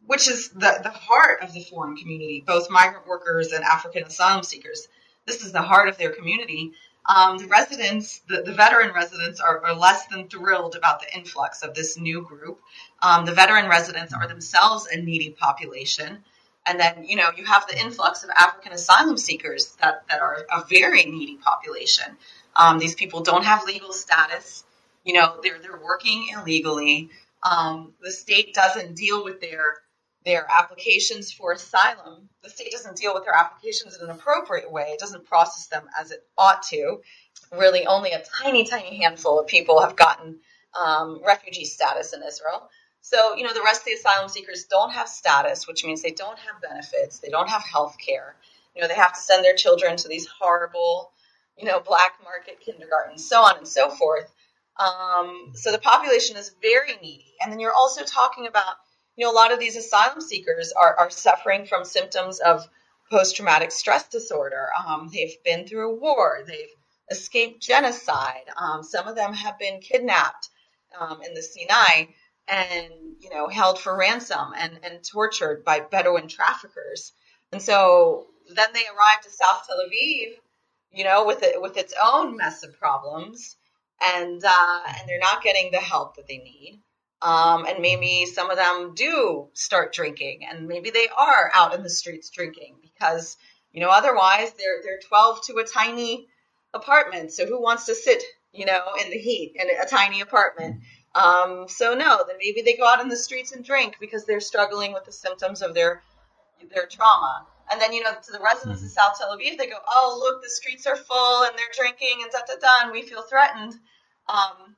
which 0.06 0.28
is 0.28 0.48
the, 0.50 0.80
the 0.82 0.90
heart 0.90 1.42
of 1.42 1.52
the 1.52 1.60
foreign 1.60 1.96
community, 1.96 2.42
both 2.46 2.70
migrant 2.70 3.06
workers 3.06 3.52
and 3.52 3.62
African 3.62 4.04
asylum 4.04 4.42
seekers, 4.42 4.88
this 5.26 5.44
is 5.44 5.52
the 5.52 5.62
heart 5.62 5.88
of 5.88 5.98
their 5.98 6.10
community. 6.10 6.72
Um, 7.10 7.38
the 7.38 7.46
residents, 7.46 8.20
the, 8.28 8.42
the 8.42 8.52
veteran 8.52 8.94
residents, 8.94 9.40
are, 9.40 9.64
are, 9.66 9.74
less 9.74 10.06
than 10.06 10.28
thrilled 10.28 10.76
about 10.76 11.00
the 11.00 11.12
influx 11.16 11.62
of 11.62 11.74
this 11.74 11.98
new 11.98 12.22
group. 12.22 12.60
Um, 13.02 13.26
the 13.26 13.32
veteran 13.32 13.68
residents 13.68 14.12
are 14.14 14.28
themselves 14.28 14.86
a 14.86 14.96
needy 14.96 15.30
population. 15.30 16.18
And 16.66 16.78
then, 16.78 17.04
you 17.04 17.16
know, 17.16 17.30
you 17.36 17.44
have 17.46 17.66
the 17.66 17.76
influx 17.80 18.22
of 18.22 18.30
African 18.30 18.72
asylum 18.72 19.16
seekers 19.16 19.76
that, 19.80 20.04
that 20.08 20.20
are 20.20 20.46
a 20.52 20.64
very 20.68 21.04
needy 21.04 21.36
population. 21.36 22.04
Um, 22.54 22.78
these 22.78 22.94
people 22.94 23.22
don't 23.22 23.44
have 23.44 23.64
legal 23.64 23.92
status. 23.92 24.62
You 25.04 25.14
know, 25.14 25.40
they're, 25.42 25.58
they're 25.58 25.80
working 25.82 26.28
illegally. 26.32 27.10
Um, 27.42 27.92
the 28.00 28.12
state 28.12 28.54
doesn't 28.54 28.94
deal 28.94 29.24
with 29.24 29.40
their 29.40 29.78
their 30.24 30.46
applications 30.50 31.32
for 31.32 31.52
asylum. 31.52 32.28
The 32.42 32.50
state 32.50 32.72
doesn't 32.72 32.96
deal 32.96 33.14
with 33.14 33.24
their 33.24 33.34
applications 33.34 33.96
in 33.96 34.04
an 34.04 34.10
appropriate 34.10 34.70
way. 34.70 34.90
It 34.90 35.00
doesn't 35.00 35.26
process 35.26 35.68
them 35.68 35.88
as 35.98 36.10
it 36.10 36.22
ought 36.36 36.62
to. 36.64 37.00
Really, 37.52 37.86
only 37.86 38.12
a 38.12 38.22
tiny, 38.22 38.64
tiny 38.66 38.98
handful 39.02 39.40
of 39.40 39.46
people 39.46 39.80
have 39.80 39.96
gotten 39.96 40.38
um, 40.78 41.20
refugee 41.26 41.64
status 41.64 42.12
in 42.12 42.22
Israel. 42.22 42.68
So, 43.00 43.34
you 43.34 43.44
know, 43.44 43.54
the 43.54 43.62
rest 43.62 43.80
of 43.80 43.86
the 43.86 43.92
asylum 43.92 44.28
seekers 44.28 44.64
don't 44.64 44.92
have 44.92 45.08
status, 45.08 45.66
which 45.66 45.84
means 45.84 46.02
they 46.02 46.10
don't 46.10 46.38
have 46.38 46.60
benefits, 46.60 47.18
they 47.18 47.30
don't 47.30 47.48
have 47.48 47.62
health 47.62 47.96
care. 47.98 48.36
You 48.76 48.82
know, 48.82 48.88
they 48.88 48.94
have 48.94 49.14
to 49.14 49.20
send 49.20 49.44
their 49.44 49.56
children 49.56 49.96
to 49.96 50.08
these 50.08 50.26
horrible, 50.26 51.10
you 51.56 51.64
know, 51.64 51.80
black 51.80 52.12
market 52.22 52.60
kindergartens, 52.60 53.26
so 53.26 53.40
on 53.40 53.56
and 53.56 53.66
so 53.66 53.90
forth. 53.90 54.30
Um, 54.76 55.52
so 55.54 55.72
the 55.72 55.78
population 55.78 56.36
is 56.36 56.52
very 56.62 56.94
needy. 57.02 57.34
And 57.42 57.50
then 57.50 57.58
you're 57.58 57.72
also 57.72 58.04
talking 58.04 58.46
about, 58.46 58.76
you 59.20 59.26
know, 59.26 59.32
a 59.32 59.34
lot 59.36 59.52
of 59.52 59.60
these 59.60 59.76
asylum 59.76 60.22
seekers 60.22 60.72
are, 60.72 60.96
are 60.98 61.10
suffering 61.10 61.66
from 61.66 61.84
symptoms 61.84 62.38
of 62.40 62.66
post 63.10 63.36
traumatic 63.36 63.70
stress 63.70 64.08
disorder. 64.08 64.68
Um, 64.86 65.10
they've 65.12 65.36
been 65.44 65.66
through 65.66 65.92
a 65.92 65.94
war, 65.94 66.40
they've 66.46 66.74
escaped 67.10 67.60
genocide. 67.60 68.46
Um, 68.56 68.82
some 68.82 69.06
of 69.06 69.16
them 69.16 69.34
have 69.34 69.58
been 69.58 69.80
kidnapped 69.80 70.48
um, 70.98 71.20
in 71.22 71.34
the 71.34 71.42
Sinai 71.42 72.06
and, 72.48 72.88
you 73.18 73.28
know, 73.28 73.46
held 73.48 73.78
for 73.78 73.94
ransom 73.94 74.54
and, 74.56 74.80
and 74.82 75.04
tortured 75.04 75.66
by 75.66 75.80
Bedouin 75.80 76.26
traffickers. 76.26 77.12
And 77.52 77.60
so 77.60 78.28
then 78.54 78.68
they 78.72 78.86
arrive 78.86 79.22
to 79.24 79.30
South 79.30 79.66
Tel 79.66 79.84
Aviv, 79.86 80.32
you 80.92 81.04
know, 81.04 81.26
with 81.26 81.42
it, 81.42 81.60
with 81.60 81.76
its 81.76 81.92
own 82.02 82.38
mess 82.38 82.64
of 82.64 82.78
problems 82.78 83.56
and 84.00 84.42
uh, 84.42 84.80
and 84.86 85.06
they're 85.06 85.18
not 85.18 85.42
getting 85.42 85.72
the 85.72 85.78
help 85.78 86.16
that 86.16 86.26
they 86.26 86.38
need. 86.38 86.80
Um, 87.22 87.66
and 87.66 87.80
maybe 87.80 88.24
some 88.26 88.50
of 88.50 88.56
them 88.56 88.94
do 88.94 89.48
start 89.52 89.92
drinking, 89.92 90.46
and 90.48 90.66
maybe 90.66 90.90
they 90.90 91.08
are 91.14 91.50
out 91.54 91.74
in 91.74 91.82
the 91.82 91.90
streets 91.90 92.30
drinking 92.30 92.76
because 92.82 93.36
you 93.72 93.80
know 93.80 93.90
otherwise 93.90 94.52
they're 94.54 94.80
they're 94.82 95.00
12 95.06 95.44
to 95.46 95.58
a 95.58 95.64
tiny 95.64 96.28
apartment. 96.72 97.32
So 97.32 97.46
who 97.46 97.60
wants 97.60 97.86
to 97.86 97.94
sit 97.94 98.22
you 98.52 98.64
know 98.64 98.80
in 99.04 99.10
the 99.10 99.18
heat 99.18 99.54
in 99.54 99.68
a 99.68 99.86
tiny 99.86 100.22
apartment? 100.22 100.80
Um, 101.14 101.66
so 101.68 101.94
no, 101.94 102.24
then 102.26 102.36
maybe 102.38 102.62
they 102.62 102.76
go 102.76 102.86
out 102.86 103.00
in 103.00 103.08
the 103.08 103.16
streets 103.16 103.52
and 103.52 103.64
drink 103.64 103.96
because 104.00 104.24
they're 104.24 104.40
struggling 104.40 104.92
with 104.94 105.04
the 105.04 105.12
symptoms 105.12 105.60
of 105.60 105.74
their 105.74 106.02
their 106.72 106.86
trauma. 106.86 107.46
And 107.70 107.80
then, 107.80 107.92
you 107.92 108.02
know, 108.02 108.12
to 108.12 108.32
the 108.32 108.40
residents 108.40 108.82
of 108.82 108.88
mm-hmm. 108.88 108.94
South 108.94 109.18
Tel 109.18 109.36
Aviv, 109.36 109.56
they 109.56 109.66
go, 109.66 109.78
oh, 109.88 110.18
look, 110.20 110.42
the 110.42 110.48
streets 110.48 110.86
are 110.86 110.96
full 110.96 111.44
and 111.44 111.52
they're 111.56 111.66
drinking 111.76 112.22
and 112.22 112.30
da 112.32 112.40
da 112.40 112.58
da, 112.60 112.84
and 112.84 112.92
we 112.92 113.02
feel 113.02 113.22
threatened. 113.22 113.74
Um, 114.28 114.74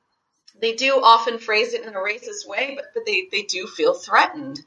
they 0.59 0.73
do 0.73 1.01
often 1.01 1.39
phrase 1.39 1.73
it 1.73 1.85
in 1.85 1.89
a 1.89 1.97
racist 1.97 2.47
way, 2.47 2.73
but, 2.75 2.85
but 2.93 3.05
they, 3.05 3.27
they 3.31 3.43
do 3.43 3.67
feel 3.67 3.93
threatened. 3.93 4.59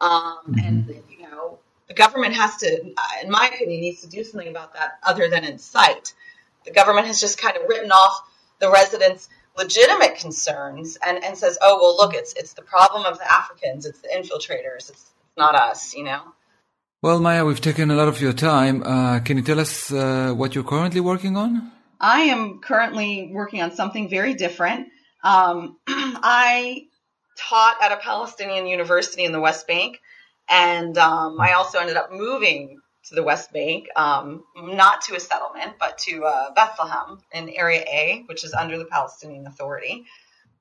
Um, 0.00 0.38
mm-hmm. 0.48 0.58
And, 0.66 1.02
you 1.10 1.22
know, 1.22 1.58
the 1.88 1.94
government 1.94 2.34
has 2.34 2.56
to, 2.58 2.94
in 3.22 3.30
my 3.30 3.50
opinion, 3.52 3.80
needs 3.80 4.00
to 4.00 4.08
do 4.08 4.24
something 4.24 4.48
about 4.48 4.74
that 4.74 4.98
other 5.02 5.28
than 5.28 5.44
incite. 5.44 6.14
The 6.64 6.72
government 6.72 7.06
has 7.06 7.20
just 7.20 7.38
kind 7.38 7.56
of 7.56 7.68
written 7.68 7.90
off 7.90 8.22
the 8.60 8.70
residents' 8.70 9.28
legitimate 9.58 10.16
concerns 10.16 10.96
and, 11.04 11.22
and 11.22 11.36
says, 11.36 11.58
oh, 11.60 11.78
well, 11.80 11.96
look, 11.96 12.14
it's, 12.14 12.32
it's 12.34 12.54
the 12.54 12.62
problem 12.62 13.04
of 13.04 13.18
the 13.18 13.30
Africans, 13.30 13.84
it's 13.84 14.00
the 14.00 14.08
infiltrators, 14.08 14.88
it's 14.90 15.10
not 15.36 15.54
us, 15.54 15.94
you 15.94 16.04
know? 16.04 16.22
Well, 17.02 17.18
Maya, 17.18 17.44
we've 17.44 17.60
taken 17.60 17.90
a 17.90 17.96
lot 17.96 18.06
of 18.06 18.20
your 18.20 18.32
time. 18.32 18.82
Uh, 18.84 19.18
can 19.18 19.36
you 19.36 19.42
tell 19.42 19.58
us 19.58 19.92
uh, 19.92 20.32
what 20.32 20.54
you're 20.54 20.64
currently 20.64 21.00
working 21.00 21.36
on? 21.36 21.72
I 22.00 22.20
am 22.22 22.60
currently 22.60 23.30
working 23.32 23.60
on 23.60 23.72
something 23.72 24.08
very 24.08 24.34
different. 24.34 24.88
Um, 25.22 25.78
I 25.86 26.86
taught 27.36 27.82
at 27.82 27.92
a 27.92 27.96
Palestinian 27.96 28.66
university 28.66 29.24
in 29.24 29.32
the 29.32 29.40
West 29.40 29.66
Bank, 29.66 30.00
and 30.48 30.96
um, 30.98 31.40
I 31.40 31.52
also 31.52 31.78
ended 31.78 31.96
up 31.96 32.12
moving 32.12 32.80
to 33.08 33.14
the 33.14 33.22
West 33.22 33.52
Bank, 33.52 33.88
um, 33.96 34.44
not 34.56 35.02
to 35.02 35.16
a 35.16 35.20
settlement, 35.20 35.74
but 35.78 35.98
to 35.98 36.24
uh, 36.24 36.54
Bethlehem 36.54 37.18
in 37.32 37.48
Area 37.48 37.80
A, 37.80 38.22
which 38.26 38.44
is 38.44 38.52
under 38.54 38.78
the 38.78 38.84
Palestinian 38.84 39.46
Authority. 39.46 40.04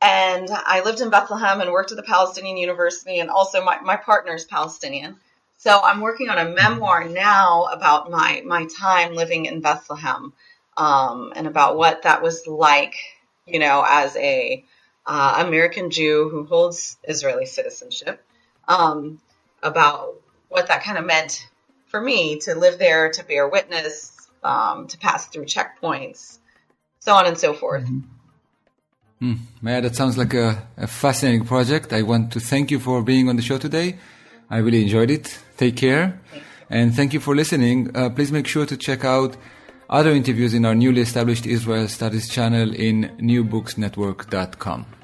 And 0.01 0.49
I 0.49 0.81
lived 0.81 1.01
in 1.01 1.11
Bethlehem 1.11 1.61
and 1.61 1.71
worked 1.71 1.91
at 1.91 1.97
the 1.97 2.03
Palestinian 2.03 2.57
University, 2.57 3.19
and 3.19 3.29
also 3.29 3.63
my, 3.63 3.79
my 3.81 3.95
partner 3.95 4.33
is 4.33 4.45
Palestinian. 4.45 5.17
So 5.57 5.79
I'm 5.79 6.01
working 6.01 6.29
on 6.29 6.39
a 6.39 6.49
memoir 6.49 7.03
now 7.03 7.65
about 7.65 8.09
my, 8.09 8.41
my 8.43 8.65
time 8.65 9.13
living 9.13 9.45
in 9.45 9.61
Bethlehem 9.61 10.33
um, 10.75 11.33
and 11.35 11.45
about 11.45 11.77
what 11.77 12.01
that 12.01 12.23
was 12.23 12.47
like, 12.47 12.95
you 13.45 13.59
know, 13.59 13.83
as 13.87 14.15
a 14.15 14.63
uh, 15.05 15.43
American 15.45 15.89
Jew 15.89 16.29
who 16.29 16.45
holds 16.45 16.97
Israeli 17.03 17.45
citizenship, 17.45 18.23
um, 18.67 19.19
about 19.63 20.15
what 20.49 20.67
that 20.67 20.83
kind 20.83 20.97
of 20.97 21.05
meant 21.05 21.47
for 21.87 22.01
me 22.01 22.39
to 22.39 22.55
live 22.55 22.79
there, 22.79 23.11
to 23.11 23.23
bear 23.23 23.47
witness, 23.47 24.29
um, 24.43 24.87
to 24.87 24.97
pass 24.97 25.27
through 25.27 25.45
checkpoints, 25.45 26.39
so 26.99 27.13
on 27.13 27.25
and 27.25 27.37
so 27.37 27.53
forth. 27.53 27.83
Mm-hmm. 27.83 28.07
Mm, 29.21 29.37
yeah, 29.61 29.81
that 29.81 29.95
sounds 29.95 30.17
like 30.17 30.33
a, 30.33 30.67
a 30.77 30.87
fascinating 30.87 31.45
project. 31.45 31.93
I 31.93 32.01
want 32.01 32.31
to 32.33 32.39
thank 32.39 32.71
you 32.71 32.79
for 32.79 33.03
being 33.03 33.29
on 33.29 33.35
the 33.35 33.43
show 33.43 33.59
today. 33.59 33.99
I 34.49 34.57
really 34.57 34.81
enjoyed 34.81 35.11
it. 35.11 35.37
Take 35.57 35.77
care. 35.77 36.19
And 36.71 36.95
thank 36.95 37.13
you 37.13 37.19
for 37.19 37.35
listening. 37.35 37.95
Uh, 37.95 38.09
please 38.09 38.31
make 38.31 38.47
sure 38.47 38.65
to 38.65 38.75
check 38.75 39.05
out 39.05 39.37
other 39.91 40.11
interviews 40.11 40.53
in 40.53 40.65
our 40.65 40.73
newly 40.73 41.01
established 41.01 41.45
Israel 41.45 41.87
Studies 41.87 42.29
channel 42.29 42.73
in 42.73 43.11
newbooksnetwork.com. 43.19 45.00